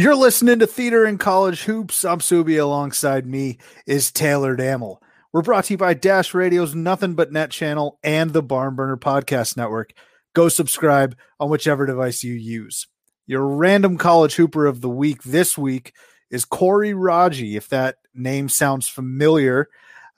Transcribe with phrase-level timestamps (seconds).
[0.00, 2.06] You're listening to Theater in College Hoops.
[2.06, 2.58] I'm Subi.
[2.58, 5.02] Alongside me is Taylor Damel.
[5.30, 8.96] We're brought to you by Dash Radio's Nothing But Net channel and the Barn Burner
[8.96, 9.92] Podcast Network.
[10.32, 12.86] Go subscribe on whichever device you use.
[13.26, 15.92] Your random college hooper of the week this week
[16.30, 17.56] is Corey Raji.
[17.56, 19.68] If that name sounds familiar,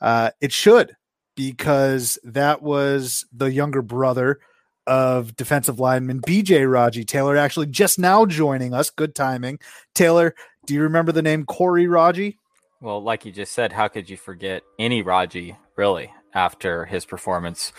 [0.01, 0.95] uh, it should,
[1.35, 4.39] because that was the younger brother
[4.87, 7.05] of defensive lineman BJ Raji.
[7.05, 8.91] Taylor actually just now joining us.
[8.91, 9.59] Good timing.
[9.95, 10.35] Taylor,
[10.67, 12.39] do you remember the name Corey Raji?
[12.81, 17.73] Well, like you just said, how could you forget any Raji really after his performance,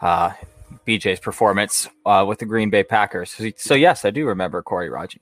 [0.00, 0.32] uh,
[0.86, 3.30] BJ's performance uh, with the Green Bay Packers?
[3.30, 5.20] So, so, yes, I do remember Corey Raji.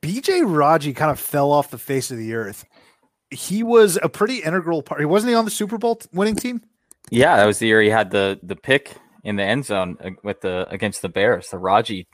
[0.00, 2.64] BJ Raji kind of fell off the face of the earth.
[3.30, 5.04] He was a pretty integral part.
[5.08, 6.62] Wasn't he on the Super Bowl winning team?
[7.10, 10.10] Yeah, that was the year he had the the pick in the end zone uh,
[10.22, 12.06] with the against the Bears, the Raji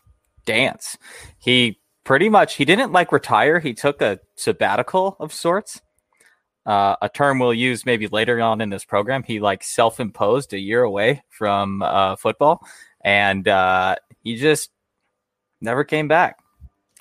[0.44, 0.96] dance.
[1.38, 3.60] He pretty much he didn't like retire.
[3.60, 5.80] He took a sabbatical of sorts.
[6.66, 9.22] Uh, a term we'll use maybe later on in this program.
[9.22, 12.60] He like self-imposed a year away from uh, football,
[13.02, 14.70] and uh, he just
[15.60, 16.38] never came back.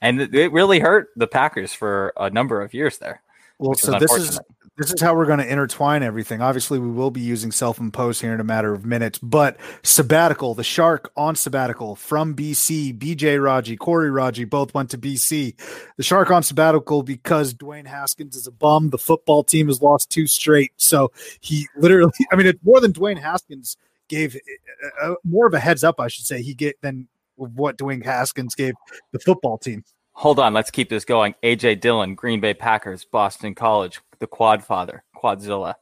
[0.02, 3.22] And it really hurt the Packers for a number of years there.
[3.60, 4.40] Well, so this is
[4.78, 6.40] this is how we're going to intertwine everything.
[6.40, 10.64] Obviously, we will be using self-imposed here in a matter of minutes, but sabbatical, the
[10.64, 15.56] shark on sabbatical from BC, BJ Raji, Corey Raji both went to BC.
[15.98, 18.92] The shark on sabbatical because Dwayne Haskins is a bum.
[18.92, 20.74] The football team has lost two straight.
[20.78, 21.12] So
[21.42, 23.78] he literally, I mean, it's more than Dwayne Haskins
[24.10, 27.78] gave uh, uh more of a heads up, I should say, he get than what
[27.78, 28.74] Dwayne Haskins gave
[29.12, 29.84] the football team.
[30.18, 31.36] Hold on, let's keep this going.
[31.44, 35.76] AJ Dillon, Green Bay Packers, Boston College, the Quad Father, Quadzilla.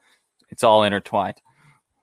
[0.49, 1.37] It's all intertwined.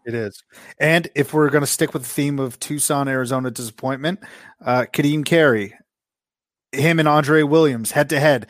[0.06, 0.43] It is.
[0.81, 4.20] And if we're going to stick with the theme of Tucson, Arizona disappointment,
[4.65, 5.75] uh, Ka'Deem Carey,
[6.72, 8.49] him and Andre Williams head to head.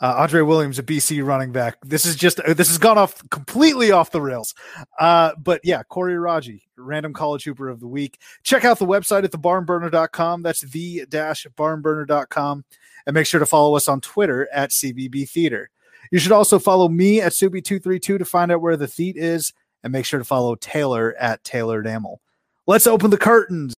[0.00, 1.78] Andre Williams, a BC running back.
[1.82, 4.54] This is just this has gone off completely off the rails.
[5.00, 8.20] Uh, but yeah, Corey Raji, random college hooper of the week.
[8.42, 10.42] Check out the website at thebarnburner.com.
[10.42, 12.64] That's the dash barnburner.com
[13.06, 15.70] and make sure to follow us on Twitter at CBB Theater.
[16.10, 19.92] You should also follow me at Subi232 to find out where the theat is, and
[19.92, 22.20] make sure to follow Taylor at Taylor Damel.
[22.66, 23.74] Let's open the curtains.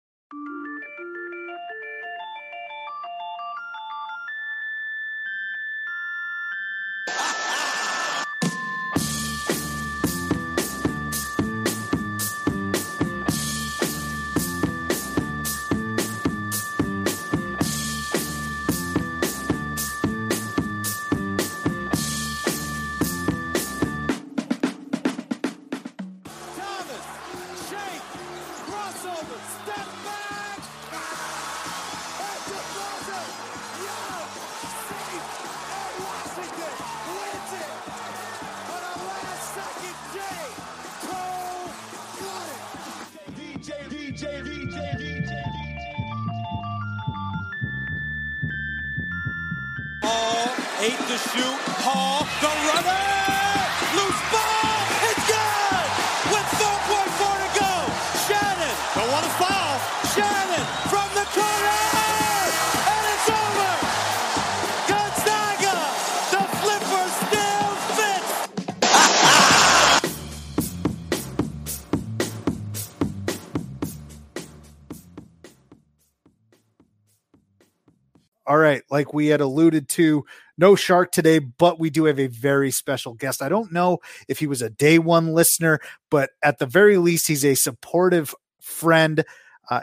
[78.95, 80.25] Like we had alluded to,
[80.57, 83.41] no shark today, but we do have a very special guest.
[83.41, 83.97] I don't know
[84.29, 88.33] if he was a day one listener, but at the very least, he's a supportive
[88.61, 89.25] friend.
[89.69, 89.81] Uh,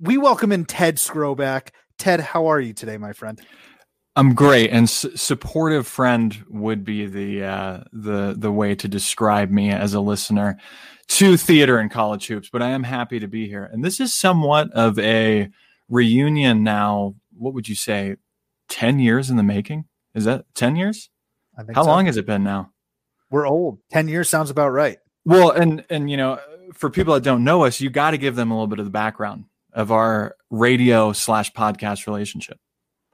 [0.00, 1.72] we welcome in Ted Skroback.
[1.98, 3.38] Ted, how are you today, my friend?
[4.16, 9.50] I'm great, and su- supportive friend would be the uh, the the way to describe
[9.50, 10.56] me as a listener
[11.08, 12.48] to theater and college hoops.
[12.50, 15.50] But I am happy to be here, and this is somewhat of a
[15.90, 17.14] reunion now.
[17.36, 18.16] What would you say?
[18.72, 19.84] Ten years in the making?
[20.14, 21.10] Is that ten years?
[21.74, 21.88] How so.
[21.90, 22.70] long has it been now?
[23.30, 23.80] We're old.
[23.90, 24.98] Ten years sounds about right.
[25.26, 26.40] Well, and and you know,
[26.72, 28.86] for people that don't know us, you got to give them a little bit of
[28.86, 32.58] the background of our radio slash podcast relationship.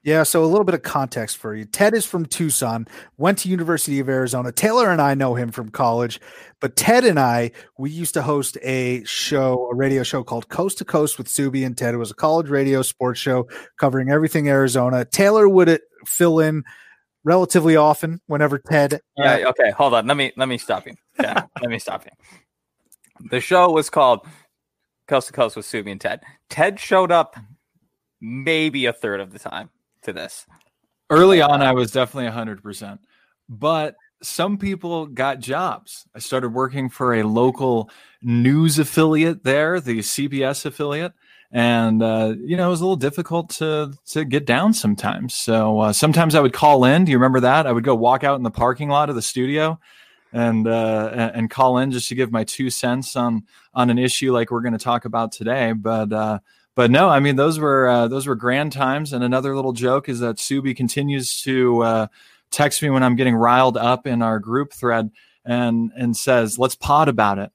[0.08, 1.66] Yeah, so a little bit of context for you.
[1.66, 2.88] Ted is from Tucson,
[3.19, 4.50] went to University of Arizona.
[4.50, 6.19] Taylor and I know him from college,
[6.62, 10.78] but Ted and I, we used to host a show, a radio show called Coast
[10.78, 11.93] to Coast with Subi and Ted.
[11.93, 15.05] It was a college radio sports show covering everything Arizona.
[15.05, 15.76] Taylor would uh,
[16.06, 16.64] fill in
[17.22, 18.94] relatively often whenever Ted.
[18.94, 20.06] Uh, yeah, okay, hold on.
[20.06, 20.94] Let me let me stop you.
[21.20, 23.28] Yeah, let me stop you.
[23.28, 24.26] The show was called
[25.06, 26.22] Coast to Coast with Subi and Ted.
[26.49, 27.37] Ted showed up
[28.22, 29.69] maybe a third of the time
[30.02, 30.46] to this.
[31.10, 32.98] Early on, I was definitely 100%.
[33.48, 36.06] But some people got jobs.
[36.14, 37.90] I started working for a local
[38.22, 41.12] news affiliate there, the CBS affiliate.
[41.50, 45.34] And uh, you know it was a little difficult to to get down sometimes.
[45.34, 47.06] So uh, sometimes I would call in.
[47.06, 47.66] Do you remember that?
[47.66, 49.80] I would go walk out in the parking lot of the studio,
[50.30, 54.30] and uh, and call in just to give my two cents on on an issue
[54.30, 55.72] like we're going to talk about today.
[55.72, 56.40] But uh,
[56.78, 59.12] but no, I mean those were uh, those were grand times.
[59.12, 62.06] And another little joke is that Subi continues to uh,
[62.52, 65.10] text me when I'm getting riled up in our group thread
[65.44, 67.50] and and says, "Let's pod about it."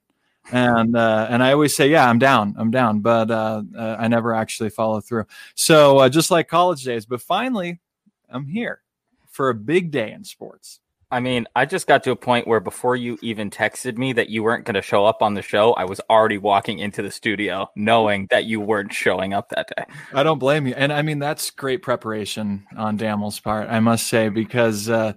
[0.52, 4.08] And uh, and I always say, "Yeah, I'm down, I'm down," but uh, uh, I
[4.08, 5.24] never actually follow through.
[5.54, 7.80] So uh, just like college days, but finally,
[8.28, 8.82] I'm here
[9.30, 10.80] for a big day in sports.
[11.14, 14.30] I mean, I just got to a point where before you even texted me that
[14.30, 17.10] you weren't going to show up on the show, I was already walking into the
[17.12, 19.84] studio knowing that you weren't showing up that day.
[20.12, 20.74] I don't blame you.
[20.74, 25.12] And I mean, that's great preparation on Damel's part, I must say, because uh,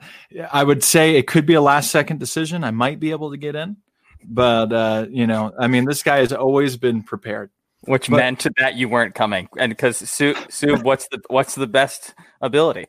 [0.54, 2.64] I would say it could be a last second decision.
[2.64, 3.78] I might be able to get in.
[4.24, 7.50] But, uh, you know, I mean, this guy has always been prepared.
[7.82, 9.50] Which but, meant that you weren't coming.
[9.58, 12.88] And because Sue, Sue, what's the what's the best ability?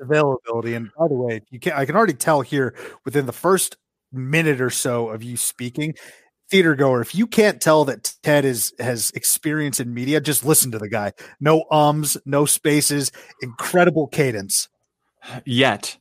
[0.00, 0.74] Availability.
[0.74, 2.74] And by the way, you can I can already tell here
[3.04, 3.76] within the first
[4.12, 5.94] minute or so of you speaking,
[6.48, 10.70] theater goer, if you can't tell that Ted is has experience in media, just listen
[10.72, 11.12] to the guy.
[11.40, 13.12] No ums, no spaces,
[13.42, 14.68] incredible cadence.
[15.44, 15.98] Yet.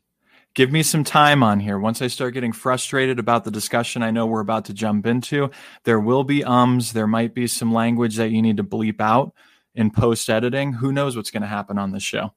[0.53, 1.77] Give me some time on here.
[1.77, 5.51] Once I start getting frustrated about the discussion I know we're about to jump into,
[5.83, 6.93] there will be ums.
[6.93, 9.33] There might be some language that you need to bleep out
[9.73, 10.71] in post editing.
[10.71, 12.31] Who knows what's going to happen on this show?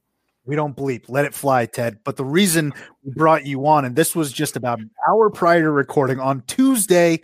[0.49, 1.05] We don't bleep.
[1.09, 1.99] Let it fly, Ted.
[2.03, 2.73] But the reason
[3.03, 6.41] we brought you on, and this was just about an hour prior to recording on
[6.47, 7.21] Tuesday,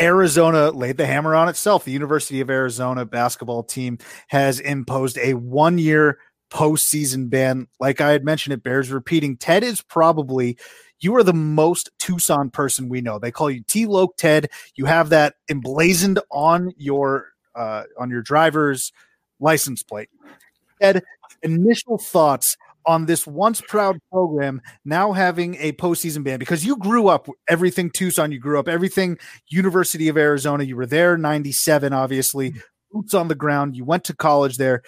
[0.00, 1.84] Arizona laid the hammer on itself.
[1.84, 6.18] The University of Arizona basketball team has imposed a one year
[6.50, 7.68] postseason ban.
[7.78, 9.36] Like I had mentioned, it bears repeating.
[9.36, 10.58] Ted is probably
[10.98, 13.20] you are the most Tucson person we know.
[13.20, 14.50] They call you T-Loc Ted.
[14.74, 18.92] You have that emblazoned on your uh, on your driver's
[19.38, 20.08] license plate.
[20.80, 21.04] Ted,
[21.44, 22.56] initial thoughts
[22.86, 27.90] on this once proud program now having a postseason ban because you grew up everything
[27.90, 30.64] Tucson, you grew up everything University of Arizona.
[30.64, 32.60] You were there 97, obviously, mm-hmm.
[32.92, 33.76] boots on the ground.
[33.76, 34.82] You went to college there.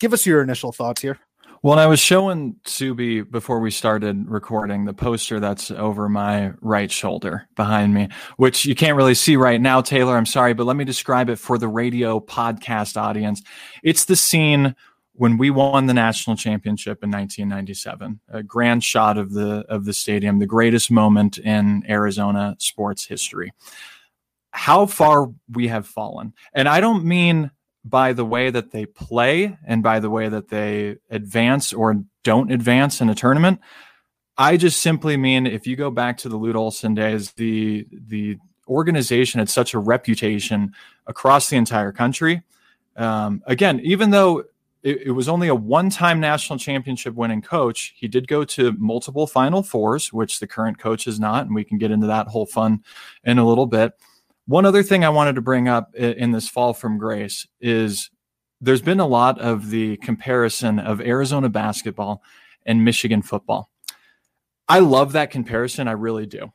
[0.00, 1.18] Give us your initial thoughts here.
[1.64, 6.90] Well, I was showing Subi before we started recording the poster that's over my right
[6.90, 10.14] shoulder behind me, which you can't really see right now, Taylor.
[10.14, 13.40] I'm sorry, but let me describe it for the radio podcast audience.
[13.82, 14.76] It's the scene
[15.16, 19.92] when we won the national championship in 1997, a grand shot of the of the
[19.92, 23.52] stadium, the greatest moment in Arizona sports history.
[24.50, 27.50] How far we have fallen, and I don't mean
[27.84, 32.50] by the way that they play and by the way that they advance or don't
[32.50, 33.60] advance in a tournament.
[34.38, 38.38] I just simply mean if you go back to the Lute Olson days, the the
[38.66, 40.72] organization had such a reputation
[41.06, 42.42] across the entire country.
[42.96, 44.44] Um, again, even though
[44.84, 47.94] it, it was only a one-time national championship winning coach.
[47.96, 51.64] He did go to multiple Final Fours, which the current coach is not, and we
[51.64, 52.84] can get into that whole fun
[53.24, 53.94] in a little bit.
[54.46, 58.10] One other thing I wanted to bring up in this fall from grace is
[58.60, 62.22] there's been a lot of the comparison of Arizona basketball
[62.66, 63.70] and Michigan football.
[64.68, 66.52] I love that comparison, I really do.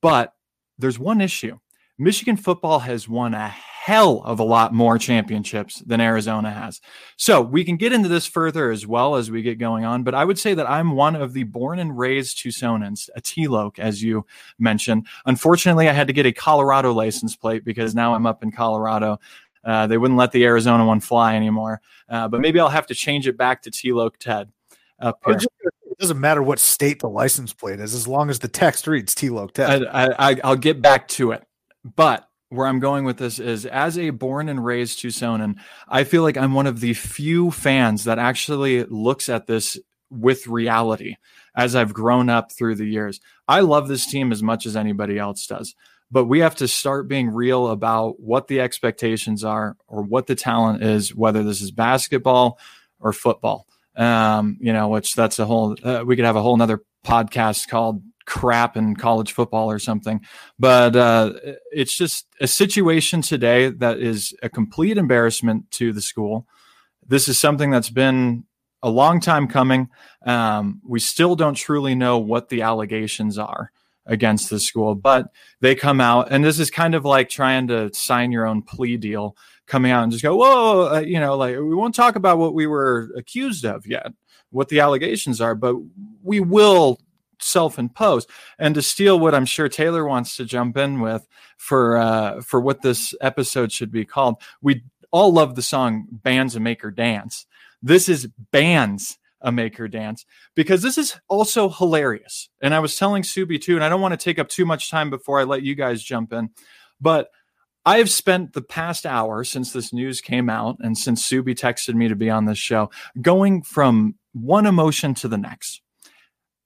[0.00, 0.32] But
[0.78, 1.58] there's one issue.
[1.98, 3.54] Michigan football has won a
[3.84, 6.80] hell of a lot more championships than Arizona has.
[7.18, 10.04] So we can get into this further as well as we get going on.
[10.04, 13.78] But I would say that I'm one of the born and raised Tucsonans, a T-Loc,
[13.78, 14.24] as you
[14.58, 15.06] mentioned.
[15.26, 19.20] Unfortunately, I had to get a Colorado license plate because now I'm up in Colorado.
[19.62, 21.82] Uh, they wouldn't let the Arizona one fly anymore.
[22.08, 24.50] Uh, but maybe I'll have to change it back to T-Loc Ted
[24.98, 25.36] up here.
[25.36, 29.14] It doesn't matter what state the license plate is, as long as the text reads
[29.14, 29.84] T-Loc Ted.
[29.84, 31.46] I, I, I'll get back to it.
[31.84, 35.56] But where I'm going with this is as a born and raised Tucsonan,
[35.88, 39.78] I feel like I'm one of the few fans that actually looks at this
[40.10, 41.16] with reality
[41.56, 43.20] as I've grown up through the years.
[43.46, 45.74] I love this team as much as anybody else does,
[46.10, 50.34] but we have to start being real about what the expectations are or what the
[50.34, 52.58] talent is, whether this is basketball
[53.00, 53.66] or football.
[53.96, 57.68] Um, you know, which that's a whole, uh, we could have a whole nother podcast
[57.68, 60.20] called crap in college football or something.
[60.58, 61.34] But uh,
[61.72, 66.46] it's just a situation today that is a complete embarrassment to the school.
[67.06, 68.44] This is something that's been
[68.82, 69.88] a long time coming.
[70.26, 73.70] Um, we still don't truly know what the allegations are
[74.06, 75.28] against the school, but
[75.60, 78.98] they come out, and this is kind of like trying to sign your own plea
[78.98, 82.36] deal, coming out and just go, "Whoa, uh, you know, like we won't talk about
[82.36, 84.12] what we were accused of yet,
[84.50, 85.76] what the allegations are, but
[86.22, 86.98] we will
[87.44, 88.28] self-imposed.
[88.58, 92.60] And to steal what i'm sure taylor wants to jump in with for uh for
[92.60, 96.90] what this episode should be called we all love the song Bandz a Make Her
[96.90, 97.46] Dance.
[97.80, 100.24] This is bands a maker dance
[100.56, 102.48] because this is also hilarious.
[102.62, 104.90] And i was telling subi too and i don't want to take up too much
[104.90, 106.50] time before i let you guys jump in
[107.00, 107.28] but
[107.86, 111.94] I have spent the past hour since this news came out and since Subi texted
[111.94, 115.82] me to be on this show going from one emotion to the next.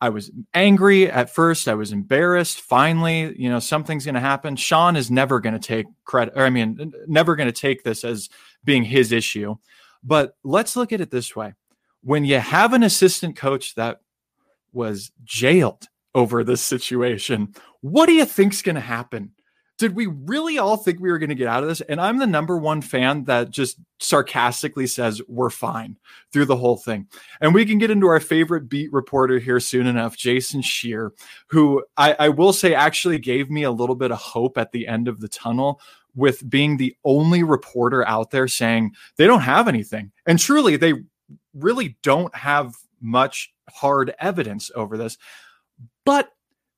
[0.01, 1.67] I was angry at first.
[1.67, 2.61] I was embarrassed.
[2.61, 4.55] Finally, you know, something's going to happen.
[4.55, 8.05] Sean is never going to take credit, or I mean, never going to take this
[8.05, 8.29] as
[8.65, 9.57] being his issue.
[10.05, 11.55] But let's look at it this way
[12.03, 14.01] when you have an assistant coach that
[14.73, 19.33] was jailed over this situation, what do you think's going to happen
[19.79, 21.81] did we really all think we were going to get out of this?
[21.83, 25.97] And I'm the number one fan that just sarcastically says we're fine
[26.33, 27.07] through the whole thing.
[27.41, 31.13] And we can get into our favorite beat reporter here soon enough, Jason Scheer,
[31.47, 34.89] who I, I will say actually gave me a little bit of hope at the
[34.89, 35.81] end of the tunnel
[36.17, 40.11] with being the only reporter out there saying they don't have anything.
[40.27, 40.95] And truly, they
[41.55, 45.19] really don't have much hard evidence over this.
[46.05, 46.31] But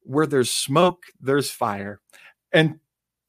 [0.02, 2.00] where there's smoke, there's fire.
[2.52, 2.80] And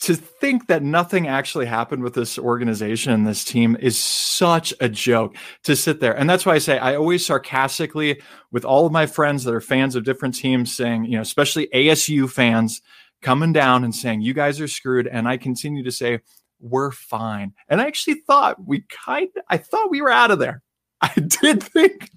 [0.02, 4.90] to think that nothing actually happened with this organization and this team is such a
[4.90, 6.18] joke to sit there.
[6.18, 8.20] And that's why I say I always sarcastically,
[8.52, 11.70] with all of my friends that are fans of different teams, saying, you know, especially
[11.74, 12.82] ASU fans
[13.22, 15.06] coming down and saying, you guys are screwed.
[15.06, 16.22] And I continue to say,
[16.60, 17.54] we're fine.
[17.70, 20.64] And I actually thought we kind I thought we were out of there.
[21.02, 22.10] I did think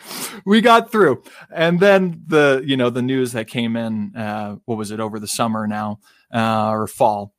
[0.44, 1.22] we got through.
[1.50, 5.18] And then the, you know, the news that came in, uh, what was it over
[5.18, 6.00] the summer now?
[6.32, 7.34] uh, or fall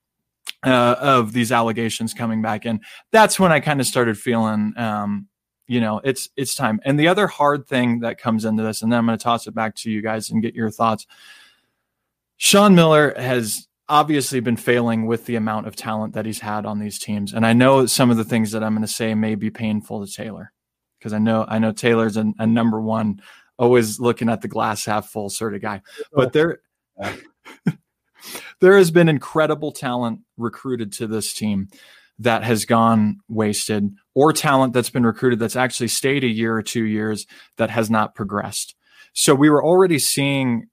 [0.64, 2.82] uh, of these allegations coming back in.
[3.12, 5.28] That's when I kind of started feeling, um,
[5.68, 6.80] you know, it's it's time.
[6.84, 9.48] And the other hard thing that comes into this, and then I'm going to toss
[9.48, 11.06] it back to you guys and get your thoughts.
[12.38, 16.80] Sean Miller has obviously been failing with the amount of talent that he's had on
[16.80, 19.36] these teams, and I know some of the things that I'm going to say may
[19.36, 20.52] be painful to Taylor
[21.00, 23.22] because I know I know Taylor's a, a number one,
[23.58, 25.82] always looking at the glass half full sort of guy,
[26.14, 26.60] but there.
[28.60, 31.70] there has been incredible talent recruited to this team
[32.20, 36.62] that has gone wasted, or talent that's been recruited that's actually stayed a year or
[36.62, 37.26] two years
[37.58, 38.76] that has not progressed.
[39.14, 40.68] So we were already seeing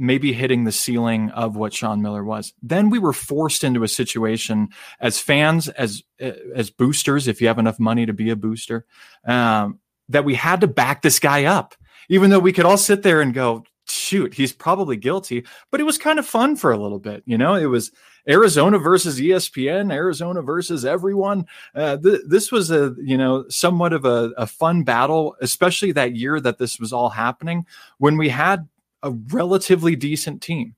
[0.00, 2.54] maybe hitting the ceiling of what Sean Miller was.
[2.62, 7.58] Then we were forced into a situation as fans, as as boosters, if you have
[7.58, 8.86] enough money to be a booster,
[9.26, 9.78] um,
[10.08, 11.74] that we had to back this guy up.
[12.08, 15.44] Even though we could all sit there and go, shoot, he's probably guilty.
[15.70, 17.22] But it was kind of fun for a little bit.
[17.26, 17.92] You know, it was
[18.28, 21.46] Arizona versus ESPN, Arizona versus everyone.
[21.74, 26.16] Uh, th- this was a, you know, somewhat of a, a fun battle, especially that
[26.16, 27.66] year that this was all happening
[27.98, 28.68] when we had
[29.02, 30.74] a relatively decent team.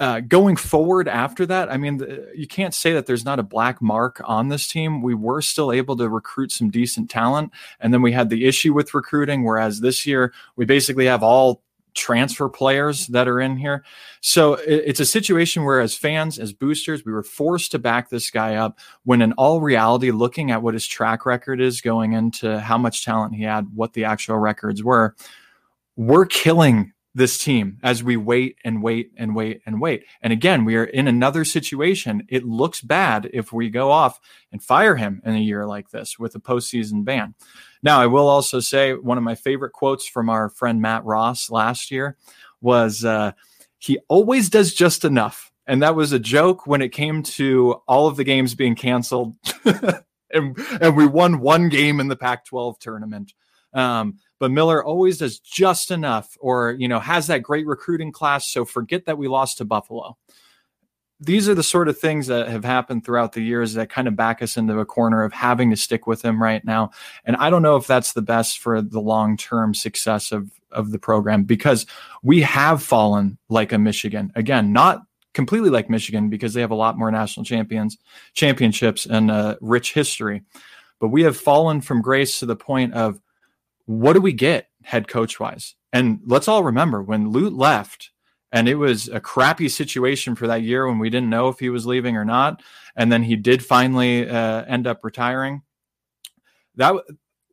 [0.00, 3.42] Uh, going forward after that, I mean, the, you can't say that there's not a
[3.42, 5.02] black mark on this team.
[5.02, 7.52] We were still able to recruit some decent talent.
[7.80, 11.62] And then we had the issue with recruiting, whereas this year we basically have all
[11.94, 13.82] transfer players that are in here.
[14.20, 18.30] So it's a situation where, as fans, as boosters, we were forced to back this
[18.30, 22.60] guy up when, in all reality, looking at what his track record is going into
[22.60, 25.16] how much talent he had, what the actual records were,
[25.96, 30.04] we're killing this team as we wait and wait and wait and wait.
[30.22, 32.24] And again, we are in another situation.
[32.28, 34.20] It looks bad if we go off
[34.52, 37.34] and fire him in a year like this with a postseason ban.
[37.82, 41.50] Now, I will also say one of my favorite quotes from our friend Matt Ross
[41.50, 42.16] last year
[42.60, 43.32] was uh,
[43.78, 45.52] he always does just enough.
[45.66, 49.34] And that was a joke when it came to all of the games being canceled.
[49.64, 53.34] and, and we won one game in the Pac 12 tournament.
[53.74, 58.48] Um, but Miller always does just enough or, you know, has that great recruiting class.
[58.48, 60.16] So forget that we lost to Buffalo.
[61.20, 64.14] These are the sort of things that have happened throughout the years that kind of
[64.14, 66.92] back us into a corner of having to stick with him right now.
[67.24, 70.92] And I don't know if that's the best for the long term success of, of
[70.92, 71.86] the program because
[72.22, 74.30] we have fallen like a Michigan.
[74.36, 75.02] Again, not
[75.34, 77.98] completely like Michigan because they have a lot more national champions,
[78.34, 80.42] championships, and a rich history.
[81.00, 83.20] But we have fallen from grace to the point of
[83.88, 85.74] what do we get head coach wise?
[85.94, 88.10] And let's all remember when Lute left,
[88.52, 91.70] and it was a crappy situation for that year when we didn't know if he
[91.70, 92.62] was leaving or not,
[92.96, 95.62] and then he did finally uh, end up retiring.
[96.76, 96.96] That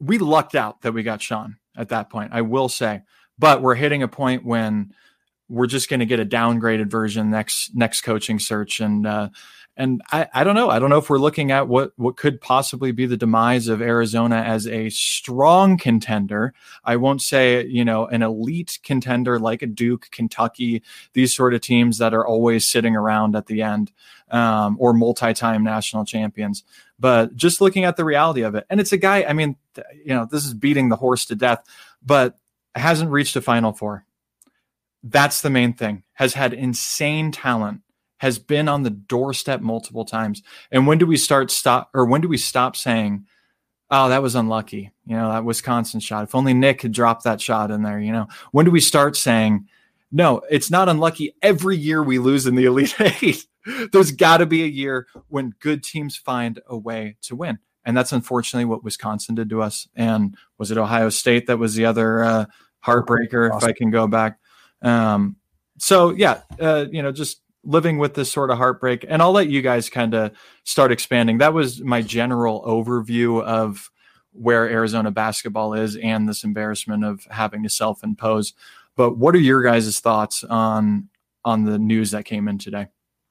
[0.01, 2.31] we lucked out that we got Sean at that point.
[2.33, 3.03] I will say,
[3.39, 4.93] but we're hitting a point when
[5.47, 9.29] we're just going to get a downgraded version next next coaching search and uh,
[9.77, 10.69] and I, I don't know.
[10.69, 13.81] I don't know if we're looking at what what could possibly be the demise of
[13.81, 16.53] Arizona as a strong contender.
[16.83, 20.81] I won't say you know an elite contender like a Duke, Kentucky,
[21.13, 23.91] these sort of teams that are always sitting around at the end,
[24.31, 26.63] um, or multi-time national champions.
[26.97, 29.23] But just looking at the reality of it, and it's a guy.
[29.23, 29.57] I mean,
[29.93, 31.63] you know, this is beating the horse to death,
[32.01, 32.37] but
[32.75, 34.05] hasn't reached a Final Four.
[35.03, 36.03] That's the main thing.
[36.13, 37.81] Has had insane talent
[38.17, 40.41] has been on the doorstep multiple times.
[40.71, 43.25] And when do we start stop or when do we stop saying,
[43.89, 44.91] "Oh, that was unlucky"?
[45.05, 46.23] You know, that Wisconsin shot.
[46.23, 47.99] If only Nick had dropped that shot in there.
[47.99, 49.67] You know, when do we start saying,
[50.11, 51.35] "No, it's not unlucky"?
[51.41, 53.45] Every year we lose in the Elite Eight.
[53.91, 57.59] There's got to be a year when good teams find a way to win.
[57.83, 59.87] And that's unfortunately what Wisconsin did to us.
[59.95, 62.45] And was it Ohio State that was the other uh,
[62.83, 63.69] heartbreaker, awesome.
[63.69, 64.39] if I can go back?
[64.81, 65.37] Um,
[65.77, 69.05] so yeah, uh, you know, just living with this sort of heartbreak.
[69.07, 70.31] And I'll let you guys kind of
[70.63, 71.39] start expanding.
[71.39, 73.89] That was my general overview of
[74.31, 78.53] where Arizona basketball is and this embarrassment of having to self impose.
[78.95, 81.09] But what are your guys' thoughts on
[81.43, 82.87] on the news that came in today?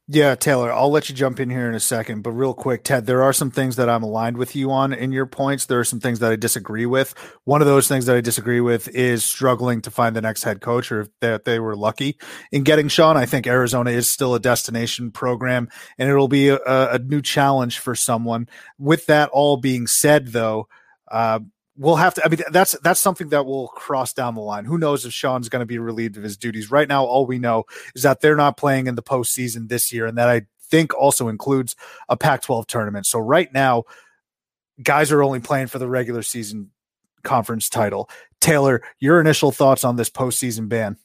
[0.07, 3.07] Yeah, Taylor, I'll let you jump in here in a second, but real quick, Ted,
[3.07, 5.65] there are some things that I'm aligned with you on in your points.
[5.65, 7.15] There are some things that I disagree with.
[7.45, 10.61] One of those things that I disagree with is struggling to find the next head
[10.61, 12.19] coach or that they, were lucky
[12.53, 13.17] in getting Sean.
[13.17, 17.79] I think Arizona is still a destination program and it'll be a, a new challenge
[17.79, 18.47] for someone.
[18.77, 20.69] With that all being said, though,
[21.11, 21.41] uh,
[21.77, 22.25] we'll have to.
[22.25, 24.65] I mean, that's that's something that will cross down the line.
[24.65, 26.71] Who knows if Sean's going to be relieved of his duties?
[26.71, 30.07] Right now, all we know is that they're not playing in the postseason this year,
[30.07, 31.77] and that I think also includes
[32.09, 33.07] a Pac-12 tournament.
[33.07, 33.85] So right now,
[34.83, 36.71] guys are only playing for the regular season
[37.23, 38.09] conference title.
[38.41, 40.97] Taylor, your initial thoughts on this postseason ban?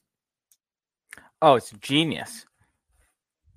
[1.41, 2.45] Oh, it's genius.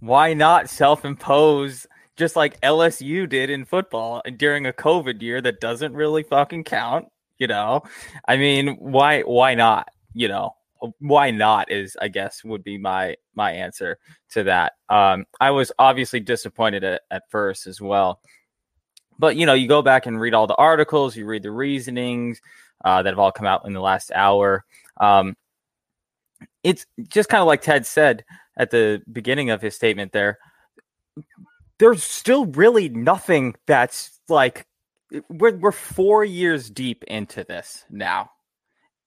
[0.01, 5.94] Why not self-impose just like LSU did in football during a COVID year that doesn't
[5.94, 7.07] really fucking count.
[7.38, 7.83] You know,
[8.29, 9.88] I mean, why why not?
[10.14, 10.55] You know,
[10.98, 13.98] why not is I guess would be my my answer
[14.31, 14.75] to that.
[14.88, 18.20] Um, I was obviously disappointed at, at first as well,
[19.18, 22.40] but you know, you go back and read all the articles, you read the reasonings
[22.85, 24.64] uh, that have all come out in the last hour.
[25.01, 25.37] Um,
[26.62, 28.25] it's just kind of like Ted said
[28.57, 30.38] at the beginning of his statement there
[31.83, 34.68] there's still really nothing that's like
[35.29, 38.31] we're we're 4 years deep into this now.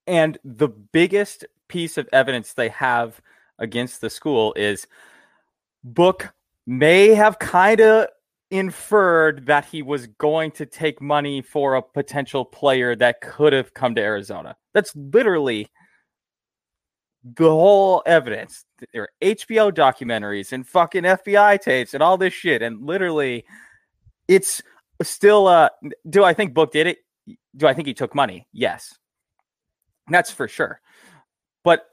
[0.08, 3.22] And the biggest piece of evidence they have
[3.60, 4.88] against the school is
[5.86, 6.34] Book
[6.68, 8.08] may have kind of
[8.52, 13.74] inferred that he was going to take money for a potential player that could have
[13.74, 14.58] come to Arizona.
[14.74, 15.70] That's literally
[17.26, 18.66] the whole evidence.
[18.94, 22.62] There are HBO documentaries and fucking FBI tapes and all this shit.
[22.62, 23.46] And literally,
[24.28, 24.62] it's
[25.02, 25.48] still.
[25.48, 25.70] Uh,
[26.10, 27.00] do I think Book did it?
[27.58, 28.48] Do I think he took money?
[28.54, 28.96] Yes,
[30.08, 30.80] that's for sure.
[31.64, 31.86] But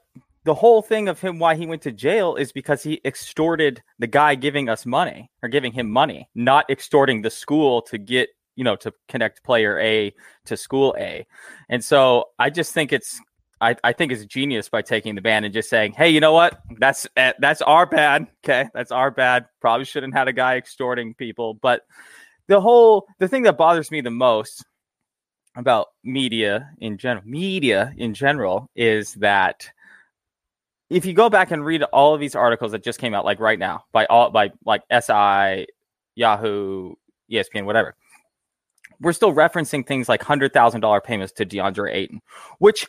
[0.43, 4.07] the whole thing of him why he went to jail is because he extorted the
[4.07, 8.63] guy giving us money or giving him money, not extorting the school to get you
[8.63, 10.13] know to connect player A
[10.45, 11.25] to school A.
[11.69, 13.19] And so I just think it's
[13.63, 16.33] I, I think is genius by taking the ban and just saying, hey, you know
[16.33, 16.59] what?
[16.79, 18.27] That's eh, that's our bad.
[18.43, 19.45] Okay, that's our bad.
[19.61, 21.53] Probably shouldn't have had a guy extorting people.
[21.53, 21.83] But
[22.47, 24.65] the whole the thing that bothers me the most
[25.55, 29.69] about media in general, media in general, is that
[30.89, 33.39] if you go back and read all of these articles that just came out, like
[33.39, 35.67] right now, by all by like SI,
[36.15, 36.95] Yahoo,
[37.31, 37.95] ESPN, whatever,
[38.99, 42.21] we're still referencing things like hundred thousand dollar payments to DeAndre Ayton,
[42.59, 42.87] which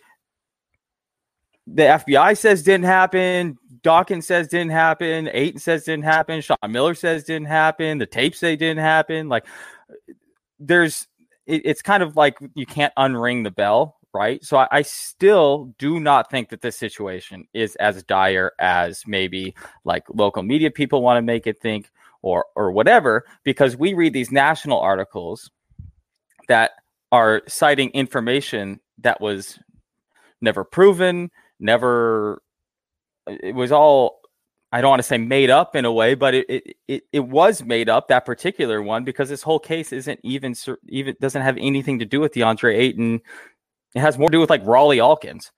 [1.66, 3.58] the FBI says didn't happen.
[3.82, 5.28] Dawkins says didn't happen.
[5.32, 6.40] Ayton says didn't happen.
[6.40, 7.98] Sean Miller says didn't happen.
[7.98, 9.28] The tapes say didn't happen.
[9.28, 9.46] Like
[10.58, 11.06] there's,
[11.46, 14.42] it, it's kind of like you can't unring the bell, right?
[14.44, 19.54] So I, I still do not think that this situation is as dire as maybe
[19.84, 21.90] like local media people want to make it think
[22.22, 25.50] or or whatever, because we read these national articles
[26.48, 26.72] that
[27.12, 29.58] are citing information that was
[30.40, 32.42] never proven, never
[33.26, 34.20] it was all
[34.74, 37.62] I don't want to say made up in a way, but it, it it was
[37.62, 40.56] made up that particular one because this whole case isn't even
[40.88, 43.20] even doesn't have anything to do with DeAndre Ayton.
[43.94, 45.52] It has more to do with like Rawle Alkins,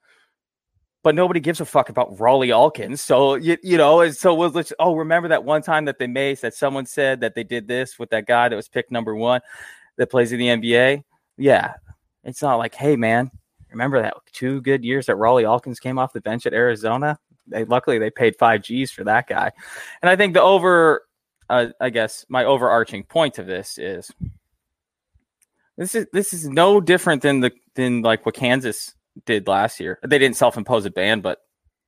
[1.03, 2.99] but nobody gives a fuck about Rawle Alkins.
[2.99, 6.05] So you you know, and so we'll let's oh remember that one time that they
[6.05, 9.15] made that someone said that they did this with that guy that was picked number
[9.15, 9.41] one
[9.97, 11.03] that plays in the NBA.
[11.37, 11.73] Yeah,
[12.23, 13.31] it's not like hey man,
[13.71, 17.65] remember that two good years that Rawle Alkins came off the bench at Arizona they
[17.65, 19.51] luckily they paid five G's for that guy.
[20.01, 21.03] And I think the over,
[21.49, 24.11] uh, I guess my overarching point of this is
[25.77, 28.93] this is this is no different than the than like what Kansas
[29.25, 29.99] did last year.
[30.05, 31.39] They didn't self impose a ban, but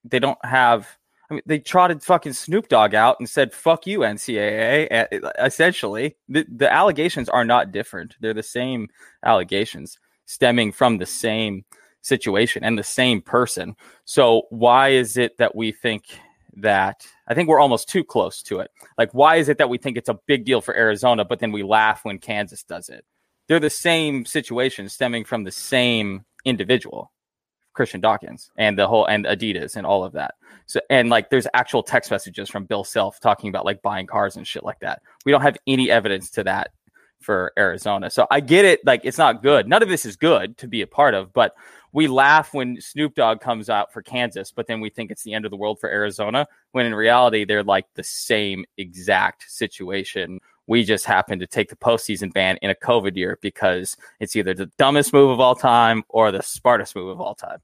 [0.04, 0.88] they don't have.
[1.30, 5.08] I mean, they trotted fucking Snoop Dogg out and said "fuck you, NCAA."
[5.39, 8.88] Essentially, the, the allegations are not different; they're the same
[9.24, 11.65] allegations stemming from the same
[12.02, 13.76] situation and the same person.
[14.06, 16.04] So why is it that we think
[16.58, 18.70] that I think we're almost too close to it?
[18.96, 21.52] Like why is it that we think it's a big deal for Arizona but then
[21.52, 23.06] we laugh when Kansas does it?
[23.48, 27.12] They're the same situation stemming from the same individual.
[27.74, 30.36] Christian Dawkins and the whole and Adidas and all of that.
[30.68, 34.36] So and like there's actual text messages from Bill Self talking about like buying cars
[34.36, 35.02] and shit like that.
[35.26, 36.72] We don't have any evidence to that
[37.21, 38.10] for Arizona.
[38.10, 39.67] So I get it like it's not good.
[39.67, 41.53] None of this is good to be a part of, but
[41.91, 45.34] we laugh when Snoop Dogg comes out for Kansas, but then we think it's the
[45.34, 50.39] end of the world for Arizona, when in reality, they're like the same exact situation.
[50.67, 54.53] We just happen to take the postseason ban in a COVID year because it's either
[54.53, 57.58] the dumbest move of all time or the smartest move of all time.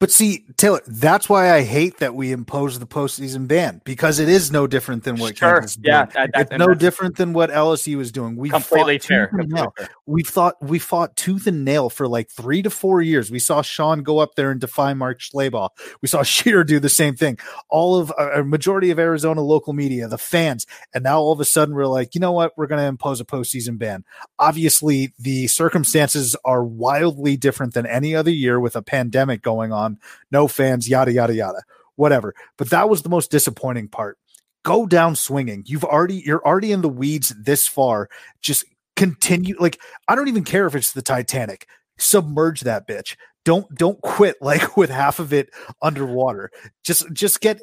[0.00, 4.28] But see, Taylor, that's why I hate that we impose the postseason ban because it
[4.28, 5.54] is no different than what sure.
[5.54, 8.36] Kansas yeah, that, it's no different than what LSU is doing.
[8.36, 9.26] We completely fair.
[9.26, 9.88] Completely fair.
[10.06, 13.32] We thought we fought tooth and nail for like three to four years.
[13.32, 15.70] We saw Sean go up there and defy Mark Schlabach.
[16.00, 17.36] We saw Scheer do the same thing.
[17.68, 21.40] All of uh, a majority of Arizona local media, the fans, and now all of
[21.40, 22.56] a sudden we're like, you know what?
[22.56, 24.04] We're going to impose a postseason ban.
[24.38, 29.87] Obviously, the circumstances are wildly different than any other year with a pandemic going on
[29.88, 29.98] on,
[30.30, 31.62] no fans, yada, yada, yada,
[31.96, 32.34] whatever.
[32.56, 34.18] But that was the most disappointing part.
[34.64, 35.64] Go down swinging.
[35.66, 38.08] You've already, you're already in the weeds this far.
[38.42, 38.64] Just
[38.96, 39.56] continue.
[39.58, 41.66] Like, I don't even care if it's the Titanic.
[41.98, 45.48] Submerge that bitch don't don't quit like with half of it
[45.80, 46.50] underwater
[46.84, 47.58] just just get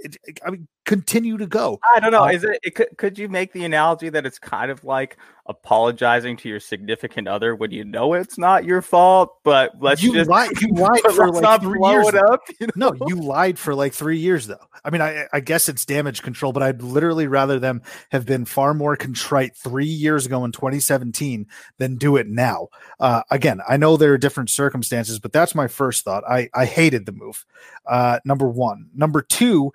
[0.46, 3.28] i mean continue to go i don't know uh, is it, it, could, could you
[3.28, 5.18] make the analogy that it's kind of like
[5.48, 10.14] apologizing to your significant other when you know it's not your fault but let's you
[10.14, 12.92] just lied, you lied for like three years up, you know?
[12.92, 16.24] no you lied for like three years though i mean I, I guess it's damage
[16.24, 20.52] control but i'd literally rather them have been far more contrite three years ago in
[20.52, 21.46] 2017
[21.78, 22.70] than do it now
[23.00, 26.24] uh, again i know there are different circumstances but that's my first thought.
[26.30, 27.46] I I hated the move.
[27.86, 28.90] Uh, number one.
[28.96, 29.74] Number two.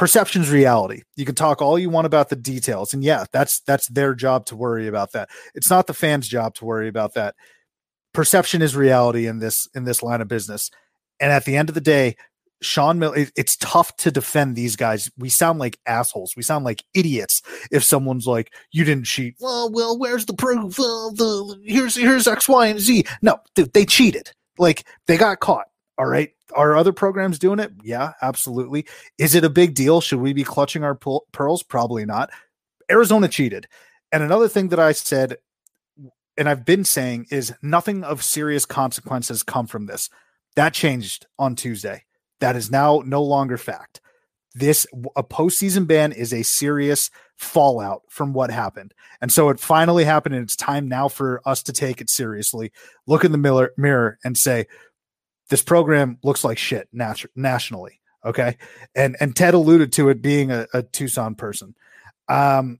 [0.00, 1.02] Perception's reality.
[1.16, 4.46] You can talk all you want about the details, and yeah, that's that's their job
[4.46, 5.28] to worry about that.
[5.54, 7.34] It's not the fans' job to worry about that.
[8.14, 10.70] Perception is reality in this in this line of business,
[11.20, 12.16] and at the end of the day,
[12.62, 15.10] Sean Miller, it, it's tough to defend these guys.
[15.18, 16.32] We sound like assholes.
[16.34, 20.78] We sound like idiots if someone's like, "You didn't cheat." Well, well, where's the proof?
[20.78, 23.04] Well, the here's here's X, Y, and Z.
[23.20, 24.32] No, dude, they cheated.
[24.56, 25.66] Like they got caught.
[25.98, 26.30] All right.
[26.52, 27.72] Are other programs doing it?
[27.82, 28.86] Yeah, absolutely.
[29.18, 30.00] Is it a big deal?
[30.00, 30.94] Should we be clutching our
[31.32, 31.62] pearls?
[31.62, 32.30] Probably not.
[32.90, 33.68] Arizona cheated.
[34.12, 35.36] And another thing that I said,
[36.36, 40.10] and I've been saying, is nothing of serious consequences come from this.
[40.56, 42.04] That changed on Tuesday.
[42.40, 44.00] That is now no longer fact.
[44.54, 48.92] This a postseason ban is a serious fallout from what happened.
[49.20, 52.72] And so it finally happened, and it's time now for us to take it seriously,
[53.06, 54.66] look in the mirror, mirror and say,
[55.50, 58.00] this program looks like shit nat- nationally.
[58.24, 58.56] Okay.
[58.94, 61.74] And and Ted alluded to it being a, a Tucson person.
[62.28, 62.78] Um,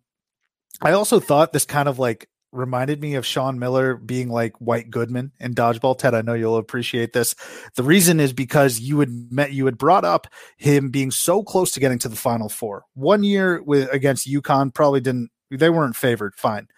[0.80, 4.90] I also thought this kind of like reminded me of Sean Miller being like White
[4.90, 5.98] Goodman in dodgeball.
[5.98, 7.34] Ted, I know you'll appreciate this.
[7.76, 11.72] The reason is because you had met you had brought up him being so close
[11.72, 12.84] to getting to the final four.
[12.94, 16.34] One year with against UConn probably didn't they weren't favored.
[16.36, 16.68] Fine.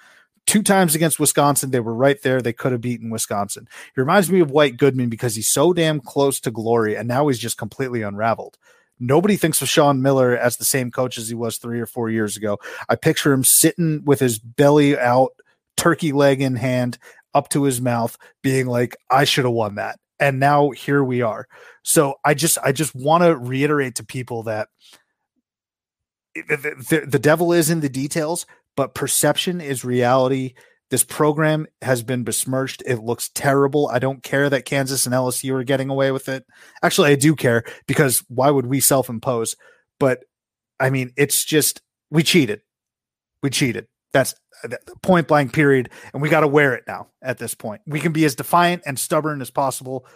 [0.46, 2.42] Two times against Wisconsin, they were right there.
[2.42, 3.68] They could have beaten Wisconsin.
[3.94, 7.28] He reminds me of White Goodman because he's so damn close to glory, and now
[7.28, 8.58] he's just completely unraveled.
[8.98, 12.10] Nobody thinks of Sean Miller as the same coach as he was three or four
[12.10, 12.58] years ago.
[12.88, 15.32] I picture him sitting with his belly out,
[15.76, 16.98] turkey leg in hand,
[17.34, 19.98] up to his mouth, being like, I should have won that.
[20.20, 21.48] And now here we are.
[21.82, 24.68] So I just I just want to reiterate to people that
[26.34, 30.54] the, the, the devil is in the details, but perception is reality.
[30.90, 32.82] This program has been besmirched.
[32.86, 33.88] It looks terrible.
[33.88, 36.44] I don't care that Kansas and LSU are getting away with it.
[36.82, 39.56] Actually, I do care because why would we self impose?
[39.98, 40.20] But
[40.78, 41.80] I mean, it's just,
[42.10, 42.60] we cheated.
[43.42, 43.86] We cheated.
[44.12, 44.34] That's
[45.02, 45.90] point blank, period.
[46.12, 47.82] And we got to wear it now at this point.
[47.86, 50.06] We can be as defiant and stubborn as possible.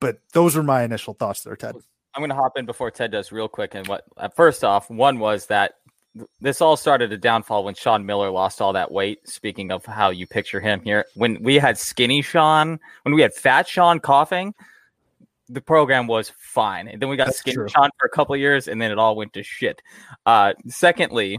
[0.00, 1.74] But those were my initial thoughts there, Ted.
[2.14, 3.74] I'm going to hop in before Ted does real quick.
[3.74, 5.74] And what, uh, first off, one was that
[6.40, 9.28] this all started a downfall when Sean Miller lost all that weight.
[9.28, 13.34] Speaking of how you picture him here, when we had skinny Sean, when we had
[13.34, 14.54] fat Sean coughing,
[15.48, 16.88] the program was fine.
[16.88, 17.68] And then we got That's skinny true.
[17.68, 19.82] Sean for a couple years, and then it all went to shit.
[20.26, 21.38] Uh, secondly,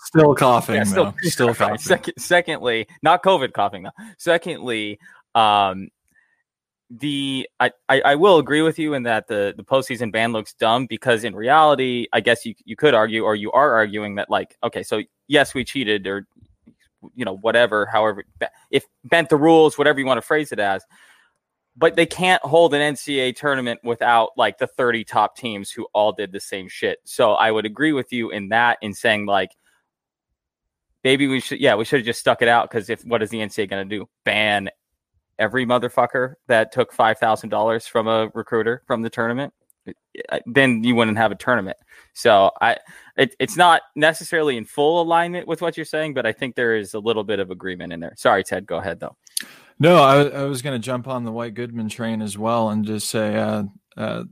[0.00, 1.78] still coughing, yeah, still, still coughing.
[1.78, 3.90] Second, secondly, not COVID coughing though.
[4.18, 4.98] Secondly,
[5.34, 5.88] um,
[6.90, 10.54] the I, I, I will agree with you in that the the postseason ban looks
[10.54, 14.30] dumb because in reality, I guess you you could argue or you are arguing that
[14.30, 16.26] like okay, so yes, we cheated or
[17.14, 18.24] you know whatever, however,
[18.70, 20.84] if bent the rules, whatever you want to phrase it as.
[21.76, 26.10] But they can't hold an NCAA tournament without like the 30 top teams who all
[26.10, 26.98] did the same shit.
[27.04, 29.50] So I would agree with you in that in saying like
[31.04, 33.30] maybe we should yeah we should have just stuck it out because if what is
[33.30, 34.70] the NCAA going to do ban
[35.38, 39.52] every motherfucker that took five thousand dollars from a recruiter from the tournament,
[40.46, 41.76] then you wouldn't have a tournament.
[42.12, 42.76] So I,
[43.16, 46.76] it, it's not necessarily in full alignment with what you're saying, but I think there
[46.76, 48.14] is a little bit of agreement in there.
[48.16, 49.16] Sorry, Ted, go ahead though.
[49.78, 52.84] No, I, I was going to jump on the White Goodman train as well and
[52.84, 53.62] just say, uh,
[53.96, 54.24] uh,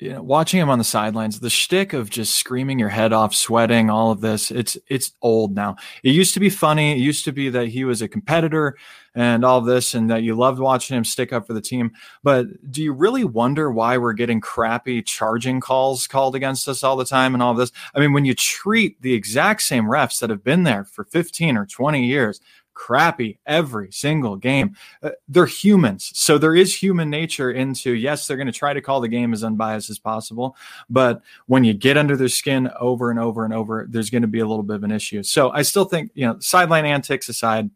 [0.00, 3.34] you know, watching him on the sidelines, the shtick of just screaming your head off,
[3.34, 5.76] sweating, all of this, it's it's old now.
[6.02, 6.92] It used to be funny.
[6.92, 8.76] It used to be that he was a competitor
[9.14, 11.90] and all of this, and that you loved watching him stick up for the team.
[12.22, 16.96] But do you really wonder why we're getting crappy charging calls called against us all
[16.96, 17.72] the time and all of this?
[17.94, 21.56] I mean, when you treat the exact same refs that have been there for 15
[21.56, 22.40] or 20 years
[22.80, 24.74] crappy every single game.
[25.02, 26.10] Uh, they're humans.
[26.14, 29.34] So there is human nature into, yes, they're going to try to call the game
[29.34, 30.56] as unbiased as possible.
[30.88, 34.28] But when you get under their skin over and over and over, there's going to
[34.28, 35.22] be a little bit of an issue.
[35.22, 37.68] So I still think, you know, sideline antics aside,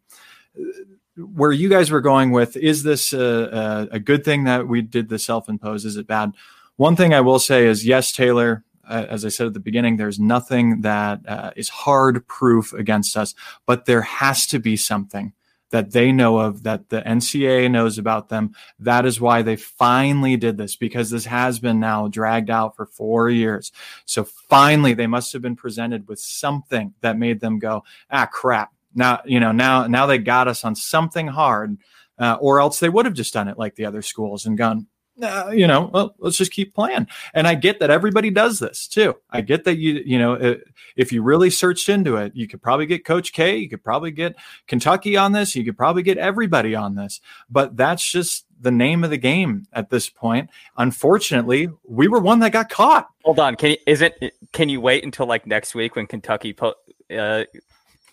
[1.17, 4.81] where you guys were going with, is this a, a, a good thing that we
[4.81, 5.85] did the self impose?
[5.85, 6.31] Is it bad?
[6.77, 9.97] One thing I will say is, yes, Taylor, uh, as I said at the beginning,
[9.97, 13.33] there's nothing that uh, is hard proof against us,
[13.65, 15.33] but there has to be something
[15.71, 18.53] that they know of, that the NCAA knows about them.
[18.79, 22.85] That is why they finally did this because this has been now dragged out for
[22.85, 23.71] four years.
[24.05, 28.71] So finally, they must have been presented with something that made them go, ah, crap.
[28.93, 31.77] Now, you know, now, now they got us on something hard,
[32.17, 34.87] uh, or else they would have just done it like the other schools and gone,
[35.21, 37.07] uh, you know, well, let's just keep playing.
[37.33, 39.15] And I get that everybody does this too.
[39.29, 40.55] I get that you, you know, uh,
[40.95, 44.11] if you really searched into it, you could probably get Coach K, you could probably
[44.11, 44.35] get
[44.67, 47.21] Kentucky on this, you could probably get everybody on this.
[47.49, 50.49] But that's just the name of the game at this point.
[50.77, 53.07] Unfortunately, we were one that got caught.
[53.23, 54.33] Hold on, can you, is it?
[54.53, 56.75] Can you wait until like next week when Kentucky po-
[57.15, 57.43] uh,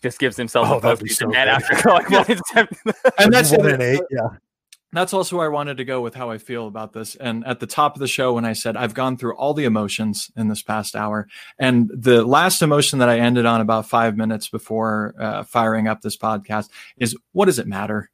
[0.02, 3.02] just gives himself oh, a postseason so after going yeah.
[3.18, 4.28] and that's one and eight, yeah
[4.92, 7.16] that's also where I wanted to go with how I feel about this.
[7.16, 9.64] And at the top of the show, when I said I've gone through all the
[9.64, 11.28] emotions in this past hour,
[11.58, 16.02] and the last emotion that I ended on about five minutes before uh, firing up
[16.02, 18.10] this podcast is what does it matter?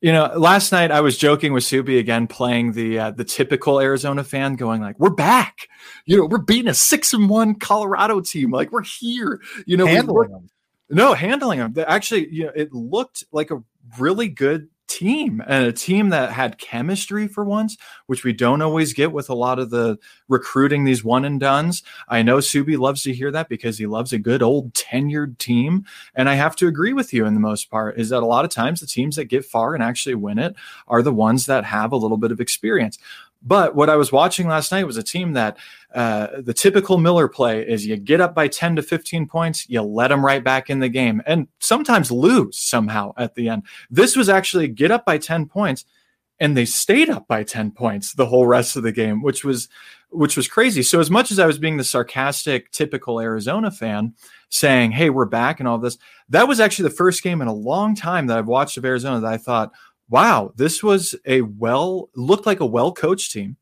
[0.00, 3.80] You know, last night I was joking with Subi again, playing the uh, the typical
[3.80, 5.66] Arizona fan, going like, "We're back."
[6.06, 8.52] You know, we're beating a six and one Colorado team.
[8.52, 9.40] Like we're here.
[9.66, 10.50] You know, handling them.
[10.88, 11.74] No, handling them.
[11.88, 13.62] Actually, you know, it looked like a
[13.98, 18.92] really good team and a team that had chemistry for once, which we don't always
[18.92, 19.98] get with a lot of the
[20.28, 21.82] recruiting these one and dones.
[22.08, 25.84] I know Subi loves to hear that because he loves a good old tenured team.
[26.14, 28.44] And I have to agree with you in the most part is that a lot
[28.44, 30.56] of times the teams that get far and actually win it
[30.88, 32.98] are the ones that have a little bit of experience.
[33.42, 35.58] But what I was watching last night was a team that
[35.94, 39.80] uh, the typical Miller play is you get up by 10 to 15 points, you
[39.80, 43.62] let them right back in the game, and sometimes lose somehow at the end.
[43.90, 45.84] This was actually get up by 10 points,
[46.40, 49.68] and they stayed up by 10 points the whole rest of the game, which was
[50.10, 50.82] which was crazy.
[50.82, 54.14] So as much as I was being the sarcastic, typical Arizona fan,
[54.48, 55.98] saying, "Hey, we're back," and all this,
[56.30, 59.20] that was actually the first game in a long time that I've watched of Arizona
[59.20, 59.72] that I thought,
[60.08, 63.56] "Wow, this was a well looked like a well coached team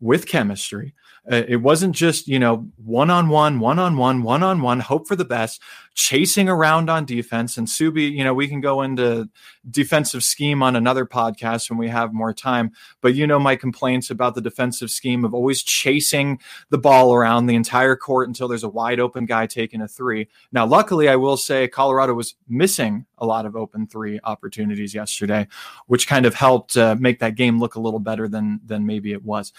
[0.00, 0.94] with chemistry."
[1.30, 4.80] Uh, it wasn't just, you know, one on one, one on one, one on one,
[4.80, 5.60] hope for the best,
[5.94, 7.56] chasing around on defense.
[7.56, 9.28] And Subi, you know, we can go into
[9.70, 12.72] defensive scheme on another podcast when we have more time.
[13.00, 17.46] But you know, my complaints about the defensive scheme of always chasing the ball around
[17.46, 20.28] the entire court until there's a wide open guy taking a three.
[20.52, 25.48] Now, luckily, I will say Colorado was missing a lot of open three opportunities yesterday,
[25.86, 29.12] which kind of helped uh, make that game look a little better than than maybe
[29.12, 29.52] it was.